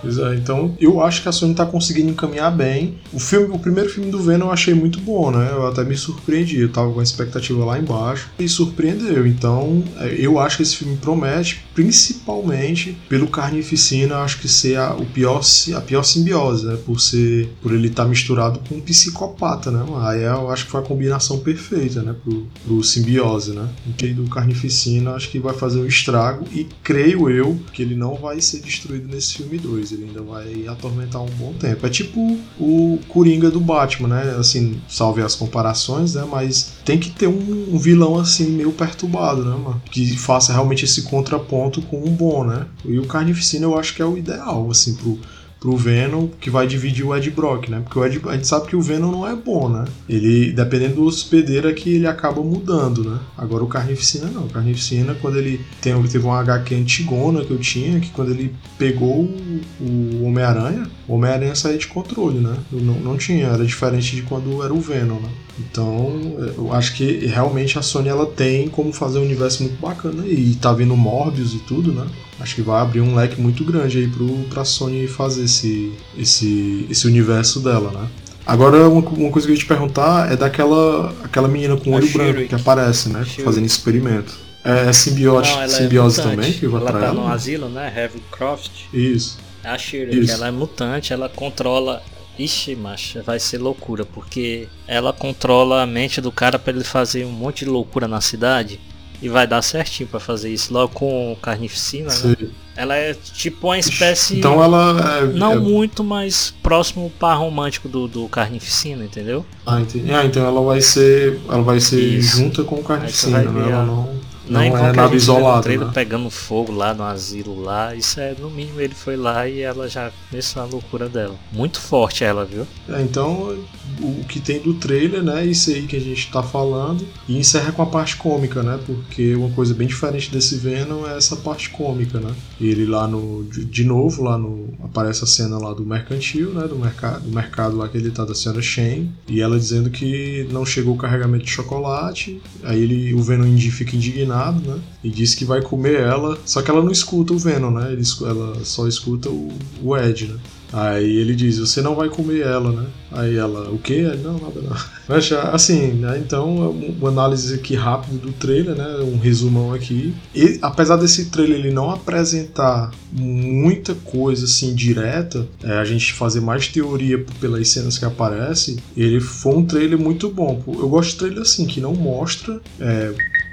Pois 0.00 0.18
é, 0.18 0.34
então 0.34 0.76
eu 0.80 1.00
acho 1.00 1.22
que 1.22 1.28
a 1.28 1.32
Sony 1.32 1.54
tá 1.54 1.64
conseguindo 1.64 2.10
encaminhar 2.10 2.50
bem. 2.50 2.98
O 3.12 3.20
filme, 3.20 3.54
o 3.54 3.58
primeiro 3.58 3.88
filme 3.88 4.10
do 4.10 4.18
Venom 4.18 4.46
eu 4.46 4.52
achei 4.52 4.74
muito 4.74 5.00
bom, 5.00 5.30
né? 5.30 5.48
Eu 5.52 5.66
até 5.66 5.84
me 5.84 5.96
surpreendi. 5.96 6.60
Eu 6.60 6.72
tava 6.72 6.92
com 6.92 7.00
a 7.00 7.02
expectativa 7.02 7.64
lá 7.64 7.78
embaixo 7.78 8.30
e 8.38 8.48
surpreendeu. 8.48 9.26
Então 9.26 9.84
é, 9.98 10.14
eu 10.18 10.38
acho 10.38 10.56
que 10.56 10.62
esse 10.62 10.76
filme 10.76 10.96
promete, 10.96 11.64
principalmente 11.74 12.96
pelo 13.08 13.28
Carnificina, 13.28 14.18
acho 14.18 14.40
que 14.40 14.48
ser 14.48 14.76
a, 14.76 14.94
o 14.94 15.06
pior, 15.06 15.40
a 15.74 15.80
pior 15.80 16.02
simbiose, 16.02 16.66
né? 16.66 16.76
Por 16.84 17.00
ser, 17.00 17.50
por 17.62 17.72
ele 17.72 17.88
estar 17.88 18.04
tá 18.04 18.08
misturado 18.08 18.60
com 18.68 18.76
um 18.76 18.80
psicopata, 18.80 19.70
né? 19.70 19.84
Aí 20.02 20.22
eu 20.22 20.50
acho 20.50 20.66
que 20.66 20.70
foi 20.70 20.80
a 20.80 20.84
combinação 20.84 21.38
perfeita, 21.38 22.02
né? 22.02 22.14
Pro, 22.22 22.46
pro 22.64 22.82
simbiose, 22.82 23.52
né? 23.52 23.68
O 23.86 24.14
do 24.14 24.28
Carnificina 24.28 25.12
acho 25.12 25.30
que 25.30 25.38
vai 25.38 25.54
fazer 25.54 25.80
um 25.80 25.86
estrago 25.86 26.44
e 26.52 26.66
creio 26.82 27.30
eu 27.30 27.58
que 27.72 27.82
ele 27.82 27.94
não 27.94 28.16
vai 28.16 28.40
ser 28.40 28.60
destruído 28.60 29.08
nesse 29.08 29.34
filme 29.34 29.58
2. 29.58 29.92
Ele 29.92 30.04
ainda 30.04 30.22
vai 30.22 30.66
atormentar 30.66 31.22
um 31.22 31.30
bom 31.30 31.52
tempo. 31.54 31.86
É 31.86 31.90
tipo 31.90 32.38
o 32.58 32.98
Coringa 33.08 33.50
do 33.50 33.60
Batman, 33.60 34.08
né? 34.08 34.36
Assim, 34.38 34.80
salve 34.88 35.22
as 35.22 35.34
comparações, 35.34 36.14
né? 36.14 36.26
Mas 36.30 36.72
tem 36.84 36.98
que 36.98 37.10
ter 37.10 37.28
um, 37.28 37.74
um 37.74 37.78
vilão 37.78 38.18
assim 38.18 38.50
meio 38.50 38.72
perturbado, 38.72 39.44
né, 39.44 39.56
mano? 39.56 39.82
Que 39.90 40.16
faça 40.16 40.52
realmente 40.52 40.84
esse 40.84 41.02
contraponto 41.02 41.61
com 41.70 41.98
um 41.98 42.10
bom, 42.10 42.44
né? 42.44 42.66
E 42.84 42.98
o 42.98 43.06
Carnificina 43.06 43.66
eu 43.66 43.78
acho 43.78 43.94
que 43.94 44.02
é 44.02 44.04
o 44.04 44.16
ideal, 44.16 44.70
assim, 44.70 44.94
pro 44.94 45.18
pro 45.62 45.76
Venom, 45.76 46.26
que 46.40 46.50
vai 46.50 46.66
dividir 46.66 47.06
o 47.06 47.16
Ed 47.16 47.30
Brock, 47.30 47.68
né? 47.68 47.80
Porque 47.84 47.96
o 47.96 48.04
Ed, 48.04 48.20
a 48.26 48.32
gente 48.32 48.48
sabe 48.48 48.66
que 48.66 48.74
o 48.74 48.82
Venom 48.82 49.12
não 49.12 49.28
é 49.28 49.36
bom, 49.36 49.68
né? 49.68 49.84
Ele, 50.08 50.50
dependendo 50.50 50.96
do 50.96 51.04
hospedeiro, 51.04 51.68
é 51.68 51.72
que 51.72 51.94
ele 51.94 52.06
acaba 52.08 52.42
mudando, 52.42 53.08
né? 53.08 53.20
Agora 53.38 53.62
o 53.62 53.68
Carnificina 53.68 54.26
não. 54.26 54.46
O 54.46 54.50
Carnificina, 54.50 55.14
quando 55.14 55.38
ele 55.38 55.64
tem, 55.80 55.94
teve 56.02 56.24
uma 56.24 56.40
HQ 56.40 56.74
antigona 56.74 57.44
que 57.44 57.52
eu 57.52 57.58
tinha, 57.58 58.00
que 58.00 58.10
quando 58.10 58.32
ele 58.32 58.52
pegou 58.76 59.22
o, 59.22 59.60
o 59.80 60.24
Homem-Aranha, 60.24 60.90
o 61.01 61.01
Homem-Aranha 61.14 61.54
saía 61.54 61.78
de 61.78 61.86
controle, 61.86 62.38
né? 62.38 62.56
Não, 62.70 62.94
não 62.94 63.16
tinha, 63.16 63.46
era 63.46 63.64
diferente 63.64 64.16
de 64.16 64.22
quando 64.22 64.62
era 64.62 64.72
o 64.72 64.80
Venom, 64.80 65.20
né? 65.20 65.28
Então, 65.58 66.36
eu 66.56 66.72
acho 66.72 66.94
que 66.94 67.26
realmente 67.26 67.78
a 67.78 67.82
Sony 67.82 68.08
ela 68.08 68.26
tem 68.26 68.68
como 68.68 68.92
fazer 68.92 69.18
um 69.18 69.22
universo 69.22 69.62
muito 69.62 69.80
bacana. 69.80 70.26
E 70.26 70.54
tá 70.54 70.72
vindo 70.72 70.96
Morbius 70.96 71.54
e 71.54 71.58
tudo, 71.58 71.92
né? 71.92 72.06
Acho 72.40 72.54
que 72.54 72.62
vai 72.62 72.80
abrir 72.80 73.00
um 73.00 73.14
leque 73.14 73.40
muito 73.40 73.64
grande 73.64 73.98
aí 73.98 74.08
pro, 74.08 74.26
pra 74.50 74.64
Sony 74.64 75.06
fazer 75.06 75.44
esse, 75.44 75.92
esse, 76.16 76.86
esse 76.90 77.06
universo 77.06 77.60
dela, 77.60 77.90
né? 77.90 78.08
Agora, 78.44 78.88
uma, 78.88 79.00
uma, 79.00 79.30
coisa 79.30 79.46
que 79.46 79.52
eu 79.52 79.54
ia 79.54 79.60
te 79.60 79.66
perguntar 79.66 80.32
é 80.32 80.36
daquela 80.36 81.14
aquela 81.22 81.46
menina 81.46 81.76
com 81.76 81.92
olho 81.92 82.10
branco 82.10 82.48
que 82.48 82.54
aparece, 82.54 83.08
né? 83.08 83.24
Fazendo 83.44 83.66
experimento. 83.66 84.34
É, 84.64 84.88
é 84.88 84.92
simbiose, 84.92 85.50
Não, 85.50 85.62
é 85.62 85.68
simbiose 85.68 86.20
é 86.20 86.22
também 86.22 86.52
que 86.52 86.66
vai 86.66 86.80
ela 86.80 86.90
pra 86.90 87.00
tá 87.00 87.06
ela? 87.06 87.14
no 87.14 87.28
asilo, 87.28 87.68
né? 87.68 87.92
Heavy 87.96 88.22
Croft. 88.30 88.70
Isso. 88.92 89.38
A 89.64 89.78
Shirley, 89.78 90.30
ela 90.30 90.48
é 90.48 90.50
mutante, 90.50 91.12
ela 91.12 91.28
controla 91.28 92.02
Ixi, 92.38 92.74
macho, 92.74 93.22
vai 93.22 93.38
ser 93.38 93.58
loucura, 93.58 94.04
porque 94.04 94.66
ela 94.86 95.12
controla 95.12 95.82
a 95.82 95.86
mente 95.86 96.20
do 96.20 96.32
cara 96.32 96.58
para 96.58 96.72
ele 96.72 96.84
fazer 96.84 97.26
um 97.26 97.30
monte 97.30 97.64
de 97.64 97.70
loucura 97.70 98.08
na 98.08 98.20
cidade 98.20 98.80
e 99.20 99.28
vai 99.28 99.46
dar 99.46 99.62
certinho 99.62 100.08
para 100.08 100.18
fazer 100.18 100.50
isso. 100.50 100.72
Logo 100.72 100.92
com 100.94 101.36
carnificina, 101.40 102.12
né? 102.12 102.48
Ela 102.74 102.96
é 102.96 103.14
tipo 103.14 103.68
uma 103.68 103.78
espécie. 103.78 104.38
Então 104.38 104.62
ela 104.62 105.20
é, 105.20 105.26
Não 105.26 105.52
é... 105.52 105.58
muito, 105.58 106.02
mas 106.02 106.52
próximo 106.62 107.12
par 107.20 107.38
romântico 107.38 107.86
do, 107.86 108.08
do 108.08 108.26
Carnificina, 108.28 109.04
entendeu? 109.04 109.44
Ah, 109.66 109.78
entendi. 109.80 110.10
Ah, 110.10 110.24
então 110.24 110.44
ela 110.44 110.60
vai 110.62 110.80
ser. 110.80 111.38
Ela 111.46 111.62
vai 111.62 111.78
ser 111.80 112.00
Isso. 112.00 112.38
junta 112.38 112.64
com 112.64 112.76
o 112.76 112.82
Carnificina, 112.82 113.42
né? 113.42 113.70
Ela 113.70 113.84
não. 113.84 114.21
Não, 114.52 114.68
não 114.68 114.86
é 114.86 114.92
nada 114.92 115.14
isolado. 115.14 115.68
Né? 115.68 115.90
pegando 115.94 116.28
fogo 116.30 116.72
lá 116.72 116.92
no 116.92 117.02
asilo 117.02 117.60
lá. 117.62 117.94
Isso 117.94 118.20
é, 118.20 118.34
no 118.38 118.50
mínimo, 118.50 118.80
ele 118.80 118.94
foi 118.94 119.16
lá 119.16 119.48
e 119.48 119.60
ela 119.60 119.88
já 119.88 120.10
começou 120.28 120.62
a 120.62 120.66
loucura 120.66 121.08
dela. 121.08 121.34
Muito 121.50 121.80
forte 121.80 122.24
ela, 122.24 122.44
viu? 122.44 122.66
É, 122.88 123.00
então, 123.00 123.56
o 124.00 124.24
que 124.24 124.40
tem 124.40 124.60
do 124.60 124.74
trailer, 124.74 125.22
né? 125.22 125.44
Isso 125.44 125.70
aí 125.70 125.86
que 125.86 125.96
a 125.96 126.00
gente 126.00 126.30
tá 126.30 126.42
falando. 126.42 127.06
E 127.28 127.38
encerra 127.38 127.72
com 127.72 127.82
a 127.82 127.86
parte 127.86 128.16
cômica, 128.16 128.62
né? 128.62 128.78
Porque 128.84 129.34
uma 129.34 129.50
coisa 129.50 129.72
bem 129.74 129.86
diferente 129.86 130.30
desse 130.30 130.56
Venom 130.56 131.06
é 131.06 131.16
essa 131.16 131.36
parte 131.36 131.70
cômica, 131.70 132.20
né? 132.20 132.34
Ele 132.60 132.84
lá 132.84 133.06
no. 133.06 133.44
De 133.44 133.84
novo, 133.84 134.22
lá 134.22 134.36
no. 134.36 134.68
Aparece 134.82 135.24
a 135.24 135.26
cena 135.26 135.58
lá 135.58 135.72
do 135.72 135.84
mercantil, 135.84 136.52
né? 136.52 136.66
Do 136.66 136.76
mercado, 136.76 137.22
do 137.22 137.34
mercado 137.34 137.76
lá 137.76 137.88
que 137.88 137.96
ele 137.96 138.10
tá 138.10 138.24
da 138.24 138.34
senhora 138.34 138.60
Shane. 138.60 139.10
E 139.28 139.40
ela 139.40 139.58
dizendo 139.58 139.90
que 139.90 140.46
não 140.50 140.66
chegou 140.66 140.94
o 140.94 140.98
carregamento 140.98 141.44
de 141.44 141.50
chocolate. 141.50 142.40
Aí 142.62 142.82
ele, 142.82 143.14
o 143.14 143.22
Venom 143.22 143.52
fica 143.70 143.96
indignado 143.96 144.41
né? 144.50 144.80
E 145.04 145.10
diz 145.10 145.34
que 145.34 145.44
vai 145.44 145.62
comer 145.62 146.00
ela, 146.00 146.38
só 146.44 146.62
que 146.62 146.70
ela 146.70 146.82
não 146.82 146.90
escuta 146.90 147.32
o 147.32 147.38
Venom, 147.38 147.70
né? 147.70 147.92
Ele, 147.92 148.02
ela 148.22 148.64
só 148.64 148.88
escuta 148.88 149.28
o, 149.28 149.52
o 149.82 149.96
Ed, 149.96 150.26
né? 150.26 150.38
Aí 150.72 151.16
ele 151.18 151.34
diz, 151.34 151.58
você 151.58 151.82
não 151.82 151.94
vai 151.94 152.08
comer 152.08 152.40
ela, 152.40 152.72
né? 152.72 152.86
Aí 153.10 153.36
ela, 153.36 153.70
o 153.70 153.78
quê? 153.78 154.02
Não, 154.22 154.38
nada 154.38 154.60
não. 154.62 154.72
Assim, 155.52 155.92
né? 155.92 156.18
Então, 156.18 156.70
uma 156.70 157.10
análise 157.10 157.54
aqui 157.54 157.74
rápida 157.74 158.16
do 158.16 158.32
trailer, 158.32 158.74
né? 158.74 158.96
Um 159.02 159.18
resumão 159.18 159.74
aqui. 159.74 160.14
E 160.34 160.58
apesar 160.62 160.96
desse 160.96 161.26
trailer 161.26 161.58
ele 161.58 161.70
não 161.70 161.90
apresentar 161.90 162.90
muita 163.12 163.94
coisa 163.94 164.46
assim 164.46 164.74
direta, 164.74 165.46
é, 165.62 165.72
a 165.72 165.84
gente 165.84 166.14
fazer 166.14 166.40
mais 166.40 166.66
teoria 166.68 167.22
pelas 167.38 167.68
cenas 167.68 167.98
que 167.98 168.06
aparecem, 168.06 168.78
ele 168.96 169.20
foi 169.20 169.54
um 169.54 169.66
trailer 169.66 169.98
muito 169.98 170.30
bom. 170.30 170.62
Eu 170.66 170.88
gosto 170.88 171.10
de 171.10 171.16
trailer 171.16 171.42
assim, 171.42 171.66
que 171.66 171.82
não 171.82 171.94
mostra. 171.94 172.58
É, 172.80 173.12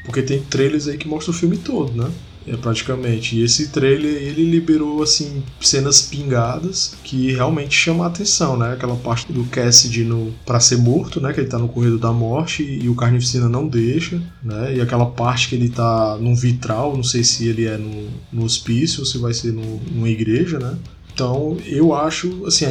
porque 0.09 0.23
tem 0.23 0.41
trailers 0.41 0.87
aí 0.87 0.97
que 0.97 1.07
mostram 1.07 1.35
o 1.35 1.37
filme 1.37 1.55
todo, 1.55 1.93
né? 1.93 2.09
É, 2.47 2.57
praticamente. 2.57 3.35
E 3.35 3.43
esse 3.43 3.67
trailer 3.67 4.11
ele 4.11 4.43
liberou 4.43 5.03
assim 5.03 5.43
cenas 5.61 6.01
pingadas 6.01 6.95
que 7.03 7.31
realmente 7.31 7.75
chamam 7.75 8.03
a 8.03 8.07
atenção, 8.07 8.57
né? 8.57 8.73
Aquela 8.73 8.95
parte 8.95 9.31
do 9.31 9.43
Cassidy 9.45 10.03
no 10.03 10.33
para 10.43 10.59
ser 10.59 10.77
morto, 10.77 11.21
né? 11.21 11.31
Que 11.31 11.41
ele 11.41 11.47
tá 11.47 11.59
no 11.59 11.69
corredor 11.69 11.99
da 11.99 12.11
morte 12.11 12.63
e, 12.63 12.89
o 12.89 12.95
Carnificina 12.95 13.47
não 13.47 13.67
deixa, 13.67 14.19
né? 14.41 14.75
E 14.77 14.81
aquela 14.81 15.05
parte 15.05 15.47
que 15.47 15.55
ele 15.55 15.69
tá 15.69 16.17
num 16.19 16.35
vitral, 16.35 16.95
não 16.95 17.03
sei 17.03 17.23
se 17.23 17.47
ele 17.47 17.67
é 17.67 17.77
no, 17.77 18.07
no 18.33 18.45
hospício 18.45 19.01
ou 19.01 19.05
se 19.05 19.19
vai 19.19 19.33
ser 19.33 19.53
no, 19.53 19.79
numa 19.91 20.09
igreja, 20.09 20.57
né? 20.57 20.75
Então, 21.13 21.57
eu 21.65 21.93
acho, 21.93 22.45
assim, 22.45 22.65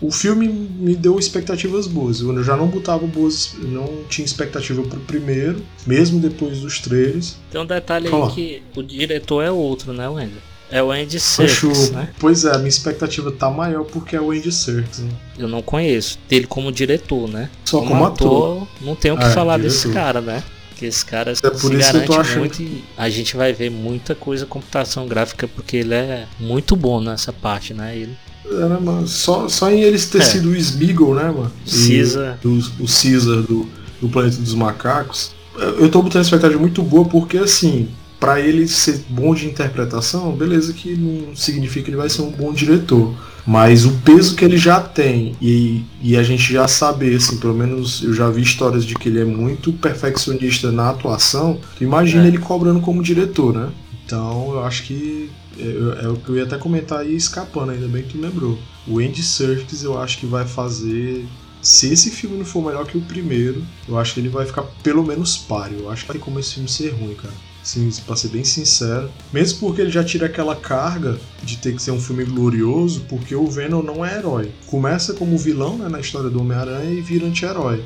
o 0.00 0.10
filme 0.10 0.48
me 0.48 0.94
deu 0.94 1.18
expectativas 1.18 1.86
boas. 1.86 2.20
Eu 2.20 2.44
já 2.44 2.56
não 2.56 2.68
botava 2.68 3.06
boas, 3.06 3.54
não 3.58 4.04
tinha 4.08 4.24
expectativa 4.24 4.82
pro 4.82 5.00
primeiro, 5.00 5.62
mesmo 5.86 6.20
depois 6.20 6.60
dos 6.60 6.78
trailers. 6.80 7.36
Tem 7.50 7.60
um 7.60 7.66
detalhe 7.66 8.08
aí 8.08 8.30
que 8.34 8.62
o 8.76 8.82
diretor 8.82 9.42
é 9.42 9.50
outro, 9.50 9.92
né, 9.92 10.08
Wendel? 10.08 10.40
É 10.68 10.82
o 10.82 10.90
Andy 10.90 11.20
Serkis, 11.20 11.92
né? 11.92 12.08
Pois 12.18 12.44
é, 12.44 12.50
a 12.52 12.58
minha 12.58 12.68
expectativa 12.68 13.30
tá 13.30 13.48
maior 13.48 13.84
porque 13.84 14.16
é 14.16 14.20
o 14.20 14.32
Andy 14.32 14.50
Serkis. 14.50 14.98
Né? 14.98 15.10
Eu 15.38 15.46
não 15.46 15.62
conheço 15.62 16.18
dele 16.28 16.46
como 16.46 16.72
diretor, 16.72 17.28
né? 17.28 17.48
Só 17.64 17.78
como, 17.78 17.90
como 17.90 18.04
ator, 18.04 18.52
ator, 18.62 18.68
não 18.80 18.96
tenho 18.96 19.14
o 19.14 19.18
que 19.18 19.24
é, 19.24 19.30
falar 19.30 19.58
diretor. 19.58 19.74
desse 19.74 19.92
cara, 19.92 20.20
né? 20.20 20.42
que 20.76 20.84
esse 20.84 21.04
cara 21.04 21.32
é 21.32 21.34
se 21.34 21.42
garante 21.42 22.38
muito 22.38 22.62
e 22.62 22.84
a 22.96 23.08
gente 23.08 23.34
vai 23.34 23.52
ver 23.52 23.70
muita 23.70 24.14
coisa 24.14 24.44
computação 24.44 25.06
gráfica 25.08 25.48
porque 25.48 25.78
ele 25.78 25.94
é 25.94 26.26
muito 26.38 26.76
bom 26.76 27.00
nessa 27.00 27.32
parte, 27.32 27.72
né? 27.72 27.96
Ele 27.96 28.16
né, 28.50 28.78
mano? 28.80 29.06
Só, 29.06 29.48
só 29.48 29.70
em 29.70 29.80
eles 29.80 30.06
ter 30.06 30.18
é. 30.18 30.24
sido 30.24 30.50
o 30.50 30.56
Smeagol, 30.56 31.14
né, 31.14 31.24
mano? 31.24 31.52
Caesar. 31.66 32.38
O, 32.44 32.58
o 32.80 32.86
Caesar 32.86 33.42
do, 33.42 33.66
do 34.00 34.08
Planeta 34.08 34.36
dos 34.36 34.54
Macacos. 34.54 35.34
Eu 35.78 35.88
tô 35.88 36.02
botando 36.02 36.22
expectativa 36.22 36.60
muito 36.60 36.82
boa 36.82 37.06
porque, 37.06 37.38
assim, 37.38 37.88
para 38.20 38.40
ele 38.40 38.66
ser 38.68 39.04
bom 39.08 39.34
de 39.34 39.46
interpretação, 39.46 40.32
beleza 40.32 40.72
que 40.72 40.94
não 40.94 41.34
significa 41.34 41.84
que 41.84 41.90
ele 41.90 41.96
vai 41.96 42.08
ser 42.08 42.22
um 42.22 42.30
bom 42.30 42.52
diretor. 42.52 43.14
Mas 43.46 43.84
o 43.84 43.92
peso 44.04 44.34
que 44.34 44.44
ele 44.44 44.56
já 44.56 44.80
tem 44.80 45.36
e, 45.40 45.84
e 46.02 46.16
a 46.16 46.22
gente 46.22 46.52
já 46.52 46.66
sabe, 46.66 47.14
assim, 47.14 47.36
pelo 47.36 47.54
menos 47.54 48.02
eu 48.02 48.12
já 48.12 48.28
vi 48.28 48.42
histórias 48.42 48.84
de 48.84 48.96
que 48.96 49.08
ele 49.08 49.20
é 49.20 49.24
muito 49.24 49.72
perfeccionista 49.72 50.72
na 50.72 50.90
atuação, 50.90 51.60
tu 51.76 51.84
imagina 51.84 52.24
é. 52.24 52.28
ele 52.28 52.38
cobrando 52.38 52.80
como 52.80 53.02
diretor, 53.02 53.54
né? 53.54 53.68
Então 54.04 54.50
eu 54.52 54.64
acho 54.64 54.82
que 54.82 55.30
é, 55.58 56.08
o 56.08 56.16
que 56.16 56.28
eu 56.28 56.36
ia 56.36 56.44
até 56.44 56.58
comentar 56.58 57.00
aí 57.00 57.14
escapando, 57.14 57.72
ainda 57.72 57.88
bem 57.88 58.02
que 58.02 58.10
tu 58.10 58.20
lembrou. 58.20 58.58
O 58.86 58.98
Andy 58.98 59.22
Serkis 59.22 59.82
eu 59.82 59.98
acho 59.98 60.18
que 60.18 60.26
vai 60.26 60.46
fazer. 60.46 61.26
Se 61.62 61.92
esse 61.92 62.10
filme 62.10 62.36
não 62.36 62.44
for 62.44 62.64
melhor 62.64 62.86
que 62.86 62.96
o 62.96 63.00
primeiro, 63.00 63.64
eu 63.88 63.98
acho 63.98 64.14
que 64.14 64.20
ele 64.20 64.28
vai 64.28 64.46
ficar 64.46 64.62
pelo 64.82 65.04
menos 65.04 65.36
páreo. 65.36 65.80
Eu 65.80 65.90
acho 65.90 66.06
que 66.06 66.12
tem 66.12 66.20
como 66.20 66.38
esse 66.38 66.54
filme 66.54 66.68
ser 66.68 66.90
ruim, 66.90 67.14
cara. 67.14 67.34
Sim, 67.66 67.90
pra 68.06 68.14
ser 68.14 68.28
bem 68.28 68.44
sincero. 68.44 69.10
Mesmo 69.32 69.58
porque 69.58 69.80
ele 69.80 69.90
já 69.90 70.04
tira 70.04 70.26
aquela 70.26 70.54
carga 70.54 71.18
de 71.42 71.56
ter 71.56 71.74
que 71.74 71.82
ser 71.82 71.90
um 71.90 72.00
filme 72.00 72.24
glorioso, 72.24 73.00
porque 73.08 73.34
o 73.34 73.50
Venom 73.50 73.82
não 73.82 74.06
é 74.06 74.16
herói. 74.16 74.52
Começa 74.66 75.14
como 75.14 75.36
vilão 75.36 75.76
né, 75.76 75.88
na 75.88 75.98
história 75.98 76.30
do 76.30 76.40
Homem-Aranha 76.40 76.92
e 76.92 77.00
vira 77.00 77.26
anti-herói. 77.26 77.82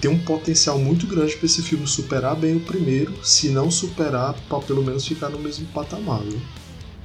Tem 0.00 0.10
um 0.10 0.18
potencial 0.18 0.78
muito 0.80 1.06
grande 1.06 1.36
para 1.36 1.46
esse 1.46 1.62
filme 1.62 1.86
superar 1.86 2.34
bem 2.34 2.56
o 2.56 2.60
primeiro, 2.60 3.14
se 3.22 3.50
não 3.50 3.70
superar, 3.70 4.34
para 4.48 4.58
pelo 4.58 4.82
menos 4.82 5.06
ficar 5.06 5.28
no 5.28 5.38
mesmo 5.38 5.64
patamar. 5.66 6.20
Viu? 6.22 6.40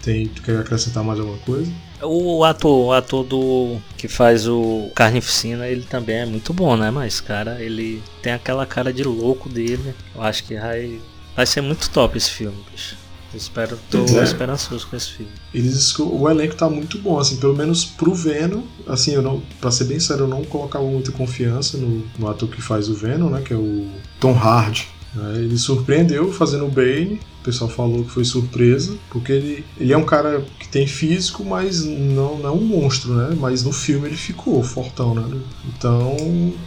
Tem, 0.06 0.28
tu 0.28 0.42
quer 0.42 0.60
acrescentar 0.60 1.04
mais 1.04 1.20
alguma 1.20 1.40
coisa? 1.40 1.70
O 2.02 2.44
ator, 2.44 2.86
o 2.86 2.94
ator 2.94 3.26
do 3.26 3.78
que 3.98 4.08
faz 4.08 4.48
o 4.48 4.90
Carnificina, 4.96 5.68
ele 5.68 5.82
também 5.82 6.18
é 6.18 6.26
muito 6.26 6.54
bom, 6.54 6.78
né? 6.78 6.92
Mas, 6.92 7.20
cara, 7.20 7.62
ele 7.62 8.02
tem 8.22 8.32
aquela 8.32 8.66
cara 8.66 8.94
de 8.94 9.04
louco 9.04 9.50
dele. 9.50 9.96
Eu 10.14 10.22
acho 10.22 10.44
que 10.44 10.56
vai 10.56 11.02
Vai 11.36 11.46
ser 11.46 11.62
muito 11.62 11.90
top 11.90 12.18
esse 12.18 12.30
filme, 12.30 12.58
bicho. 12.72 12.96
Espero, 13.34 13.78
tô 13.92 14.06
é. 14.18 14.24
esperançoso 14.24 14.88
com 14.88 14.96
esse 14.96 15.12
filme. 15.12 15.32
Eles, 15.54 16.00
o 16.00 16.30
elenco 16.30 16.56
tá 16.56 16.70
muito 16.70 16.98
bom, 16.98 17.20
assim, 17.20 17.36
pelo 17.36 17.54
menos 17.54 17.84
pro 17.84 18.14
Venom, 18.14 18.62
assim, 18.88 19.12
eu 19.12 19.22
não, 19.22 19.42
pra 19.60 19.70
ser 19.70 19.84
bem 19.84 20.00
sério, 20.00 20.24
eu 20.24 20.28
não 20.30 20.46
colocava 20.46 20.86
muita 20.86 21.12
confiança 21.12 21.78
no, 21.78 22.08
no 22.18 22.30
ator 22.30 22.48
que 22.48 22.62
faz 22.62 22.88
o 22.88 22.94
Venom, 22.94 23.30
né, 23.30 23.42
que 23.42 23.54
é 23.54 23.58
o 23.58 23.90
Tom 24.22 24.32
Hardy. 24.32 24.88
Né, 25.14 25.40
ele 25.40 25.58
surpreendeu 25.58 26.32
fazendo 26.32 26.66
o 26.66 26.72
Bane, 26.72 27.20
pessoal 27.46 27.70
falou 27.70 28.04
que 28.04 28.12
foi 28.12 28.26
surpresa, 28.26 28.98
porque 29.10 29.32
ele, 29.32 29.66
ele 29.80 29.94
é 29.94 29.98
um 29.98 30.04
cara 30.04 30.44
que 30.60 30.68
tem 30.68 30.88
físico, 30.88 31.46
mas 31.46 31.86
não, 31.86 32.38
não 32.40 32.50
é 32.50 32.52
um 32.52 32.62
monstro, 32.62 33.14
né? 33.14 33.36
Mas 33.40 33.64
no 33.64 33.72
filme 33.72 34.08
ele 34.08 34.18
ficou 34.18 34.62
fortão, 34.64 35.14
né? 35.14 35.40
Então 35.68 36.16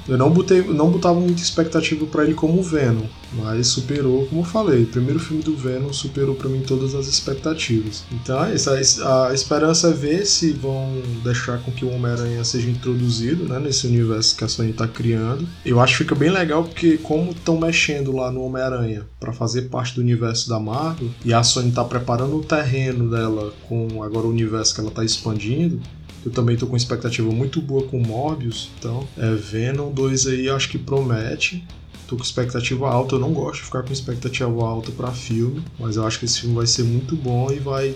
eu 0.09 0.17
não, 0.17 0.31
botei, 0.31 0.63
não 0.63 0.91
botava 0.91 1.19
muita 1.19 1.43
expectativa 1.43 2.07
para 2.07 2.25
ele 2.25 2.35
como 2.35 2.63
Venom, 2.63 3.05
mas 3.33 3.69
superou, 3.69 4.27
como 4.27 4.41
eu 4.41 4.45
falei, 4.45 4.85
o 4.85 4.87
primeiro 4.87 5.19
filme 5.19 5.43
do 5.43 5.57
Venom 5.57 5.93
superou 5.93 6.35
para 6.35 6.49
mim 6.49 6.61
todas 6.61 6.95
as 6.95 7.07
expectativas. 7.07 8.05
Então 8.13 8.45
é 8.45 8.55
isso, 8.55 8.71
a 9.05 9.33
esperança 9.33 9.89
é 9.89 9.93
ver 9.93 10.27
se 10.27 10.53
vão 10.53 11.01
deixar 11.23 11.59
com 11.59 11.71
que 11.71 11.85
o 11.85 11.91
Homem-Aranha 11.91 12.43
seja 12.45 12.71
introduzido 12.71 13.45
né, 13.45 13.59
nesse 13.59 13.87
universo 13.87 14.37
que 14.37 14.45
a 14.45 14.49
Sony 14.49 14.71
está 14.71 14.87
criando. 14.87 15.47
Eu 15.65 15.81
acho 15.81 15.93
que 15.93 16.05
fica 16.05 16.15
bem 16.15 16.31
legal 16.31 16.65
porque 16.65 16.99
como 16.99 17.31
estão 17.33 17.59
mexendo 17.59 18.13
lá 18.13 18.31
no 18.31 18.43
Homem-Aranha 18.43 19.07
para 19.21 19.33
fazer 19.33 19.63
parte 19.63 19.95
do 19.95 20.01
universo 20.01 20.49
da 20.49 20.59
Marvel 20.59 21.11
e 21.25 21.33
a 21.33 21.43
Sony 21.43 21.69
está 21.69 21.85
preparando 21.85 22.37
o 22.37 22.45
terreno 22.45 23.11
dela 23.11 23.53
com 23.69 24.03
agora 24.03 24.27
o 24.27 24.31
universo 24.31 24.75
que 24.75 24.81
ela 24.81 24.91
está 24.91 25.05
expandindo, 25.05 25.81
eu 26.25 26.33
também 26.33 26.57
tô 26.57 26.67
com 26.67 26.77
expectativa 26.77 27.31
muito 27.31 27.61
boa 27.61 27.85
com 27.85 27.99
Morbius, 27.99 28.71
então 28.79 29.07
é 29.17 29.35
Venom 29.35 29.91
2 29.91 30.27
aí 30.27 30.49
acho 30.49 30.69
que 30.69 30.79
promete. 30.79 31.65
Tô 32.09 32.17
com 32.17 32.23
expectativa 32.23 32.89
alta, 32.89 33.15
eu 33.15 33.19
não 33.21 33.33
gosto 33.33 33.61
de 33.61 33.67
ficar 33.67 33.83
com 33.83 33.93
expectativa 33.93 34.51
alta 34.51 34.91
para 34.91 35.13
filme, 35.13 35.63
mas 35.79 35.97
eu 35.97 36.07
acho 36.07 36.19
que 36.19 36.25
esse 36.25 36.41
filme 36.41 36.57
vai 36.57 36.67
ser 36.67 36.83
muito 36.83 37.15
bom 37.15 37.53
e 37.53 37.59
vai 37.59 37.95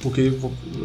porque 0.00 0.32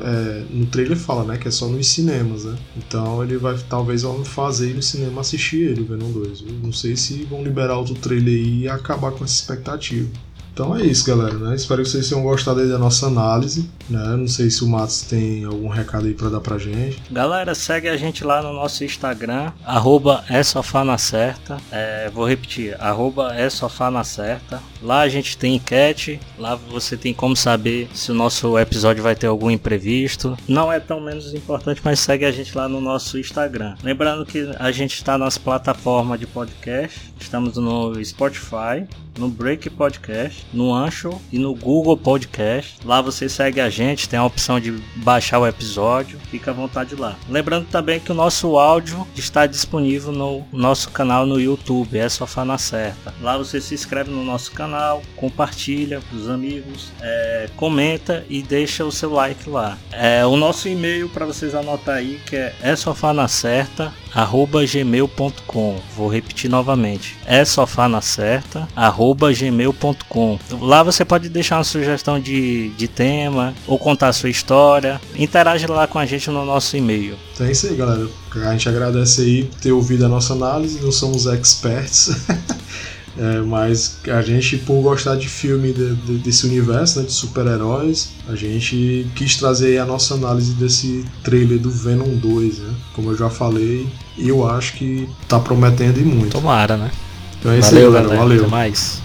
é, 0.01 0.43
no 0.51 0.65
trailer 0.67 0.97
fala, 0.97 1.23
né, 1.23 1.38
que 1.38 1.47
é 1.47 1.51
só 1.51 1.67
nos 1.67 1.88
cinemas, 1.88 2.45
né? 2.45 2.55
Então 2.77 3.23
ele 3.23 3.38
vai 3.38 3.57
talvez 3.67 4.03
vão 4.03 4.23
fazer 4.23 4.75
no 4.75 4.81
cinema 4.81 5.21
assistir 5.21 5.71
ele, 5.71 5.83
Venom 5.83 6.12
2. 6.12 6.41
Eu 6.41 6.53
não 6.63 6.71
sei 6.71 6.95
se 6.95 7.23
vão 7.23 7.43
liberar 7.43 7.77
outro 7.77 7.95
trailer 7.95 8.33
aí 8.33 8.62
e 8.62 8.69
acabar 8.69 9.12
com 9.12 9.23
essa 9.23 9.33
expectativa. 9.33 10.07
Então 10.53 10.75
é 10.75 10.83
isso, 10.83 11.05
galera. 11.05 11.35
Né? 11.35 11.55
Espero 11.55 11.83
que 11.83 11.89
vocês 11.89 12.09
tenham 12.09 12.23
gostado 12.23 12.59
aí 12.59 12.67
da 12.67 12.77
nossa 12.77 13.07
análise. 13.07 13.69
Né? 13.89 14.15
Não 14.17 14.27
sei 14.27 14.49
se 14.49 14.63
o 14.63 14.67
Matos 14.67 15.01
tem 15.01 15.43
algum 15.45 15.69
recado 15.69 16.05
aí 16.05 16.13
para 16.13 16.29
dar 16.29 16.39
pra 16.39 16.57
gente. 16.57 17.01
Galera, 17.09 17.55
segue 17.55 17.88
a 17.88 17.97
gente 17.97 18.23
lá 18.23 18.41
no 18.41 18.53
nosso 18.53 18.83
Instagram, 18.83 19.51
arroba 19.65 20.23
é. 20.29 21.35
É, 21.71 22.09
vou 22.13 22.25
repetir, 22.25 22.75
arroba 22.79 23.33
é. 23.35 24.49
Lá 24.81 25.01
a 25.01 25.09
gente 25.09 25.37
tem 25.37 25.55
enquete, 25.55 26.19
lá 26.37 26.55
você 26.55 26.95
tem 26.95 27.13
como 27.13 27.35
saber 27.35 27.89
se 27.93 28.11
o 28.11 28.15
nosso 28.15 28.57
episódio 28.57 29.03
vai 29.03 29.15
ter 29.15 29.27
algum 29.27 29.51
imprevisto. 29.51 30.37
Não 30.47 30.71
é 30.71 30.79
tão 30.79 30.99
menos 31.01 31.33
importante, 31.33 31.81
mas 31.83 31.99
segue 31.99 32.25
a 32.25 32.31
gente 32.31 32.57
lá 32.57 32.67
no 32.69 32.79
nosso 32.79 33.17
Instagram. 33.17 33.75
Lembrando 33.83 34.25
que 34.25 34.49
a 34.57 34.71
gente 34.71 34.95
está 34.95 35.17
nas 35.17 35.37
plataformas 35.37 36.19
de 36.19 36.27
podcast, 36.27 37.13
estamos 37.19 37.57
no 37.57 38.03
Spotify, 38.03 38.87
no 39.19 39.27
Break 39.27 39.69
Podcast, 39.71 40.45
no 40.53 40.73
Anchor 40.73 41.19
e 41.31 41.37
no 41.37 41.53
Google 41.53 41.97
Podcast. 41.97 42.77
Lá 42.85 43.01
você 43.01 43.27
segue 43.27 43.59
a 43.59 43.69
gente, 43.69 44.07
tem 44.07 44.17
a 44.17 44.23
opção 44.23 44.59
de 44.59 44.71
baixar 44.95 45.39
o 45.39 45.45
episódio, 45.45 46.17
fica 46.31 46.51
à 46.51 46.53
vontade 46.53 46.95
lá. 46.95 47.17
Lembrando 47.27 47.67
também 47.67 47.99
que 47.99 48.11
o 48.11 48.15
nosso 48.15 48.57
áudio 48.57 49.05
está 49.15 49.45
disponível 49.45 50.11
no 50.13 50.45
nosso 50.53 50.89
canal 50.91 51.25
no 51.25 51.39
YouTube, 51.39 51.97
é 51.97 52.07
só 52.07 52.27
na 52.45 52.57
certa. 52.57 53.13
Lá 53.21 53.37
você 53.37 53.59
se 53.59 53.73
inscreve 53.73 54.09
no 54.09 54.23
nosso 54.23 54.51
canal, 54.53 54.68
compartilha 55.15 56.01
com 56.10 56.15
os 56.15 56.29
amigos, 56.29 56.91
é, 57.01 57.49
comenta 57.55 58.25
e 58.29 58.41
deixa 58.41 58.86
o 58.86 58.91
seu 58.91 59.12
like 59.12 59.49
lá. 59.49 59.77
É, 59.91 60.25
o 60.25 60.36
nosso 60.36 60.67
e-mail 60.67 61.10
para 61.10 61.25
vocês 61.25 61.55
anotar 61.55 61.95
aí 61.95 62.19
que 62.25 62.36
é 62.36 62.53
é 62.62 62.75
sofá 62.75 63.13
na 63.13 63.27
certa 63.27 63.93
arroba 64.13 64.65
gmail.com. 64.65 65.79
Vou 65.95 66.08
repetir 66.08 66.49
novamente. 66.49 67.17
É 67.25 67.45
sofá 67.45 67.88
na 67.88 68.01
certa, 68.01 68.67
arroba 68.75 69.32
gmail.com. 69.32 70.39
Lá 70.62 70.84
você 70.84 71.05
pode 71.05 71.29
deixar 71.29 71.58
uma 71.58 71.63
sugestão 71.63 72.19
de, 72.19 72.69
de 72.69 72.88
tema 72.88 73.53
ou 73.67 73.77
contar 73.77 74.10
a 74.10 74.13
sua 74.13 74.29
história. 74.29 74.99
Interage 75.15 75.67
lá 75.67 75.88
com 75.88 75.99
a 75.99 76.05
gente 76.05 76.29
no 76.29 76.45
nosso 76.45 76.75
e-mail. 76.75 77.15
Então 77.34 77.47
é 77.47 77.51
isso 77.51 77.67
aí, 77.67 77.75
galera. 77.75 78.08
A 78.36 78.51
gente 78.51 78.69
agradece 78.69 79.21
aí 79.21 79.43
ter 79.62 79.71
ouvido 79.71 80.05
a 80.05 80.10
nossa 80.10 80.34
análise. 80.34 80.79
Não 80.82 80.91
somos 80.91 81.25
experts. 81.25 82.10
É, 83.19 83.41
mas 83.41 83.97
a 84.08 84.21
gente, 84.21 84.58
por 84.60 84.82
gostar 84.82 85.15
de 85.17 85.27
filme 85.27 85.73
de, 85.73 85.93
de, 85.93 86.17
desse 86.19 86.47
universo, 86.47 86.99
né, 86.99 87.05
de 87.05 87.12
super-heróis, 87.12 88.12
a 88.29 88.36
gente 88.36 89.08
quis 89.13 89.36
trazer 89.36 89.77
a 89.77 89.86
nossa 89.86 90.13
análise 90.13 90.53
desse 90.53 91.03
trailer 91.21 91.60
do 91.60 91.69
Venom 91.69 92.15
2, 92.15 92.60
né? 92.60 92.73
Como 92.93 93.12
eu 93.12 93.17
já 93.17 93.29
falei, 93.29 93.86
eu 94.17 94.47
acho 94.47 94.73
que 94.73 95.10
tá 95.27 95.38
prometendo 95.38 95.99
e 95.99 96.03
muito. 96.03 96.32
Tomara, 96.32 96.77
né? 96.77 96.89
Então 97.38 97.51
é 97.51 97.60
isso 97.60 97.71
valeu, 97.71 97.88
aí, 97.88 97.93
galera. 97.93 98.17
Valeu. 98.17 98.41
Até 98.43 98.49
mais. 98.49 99.01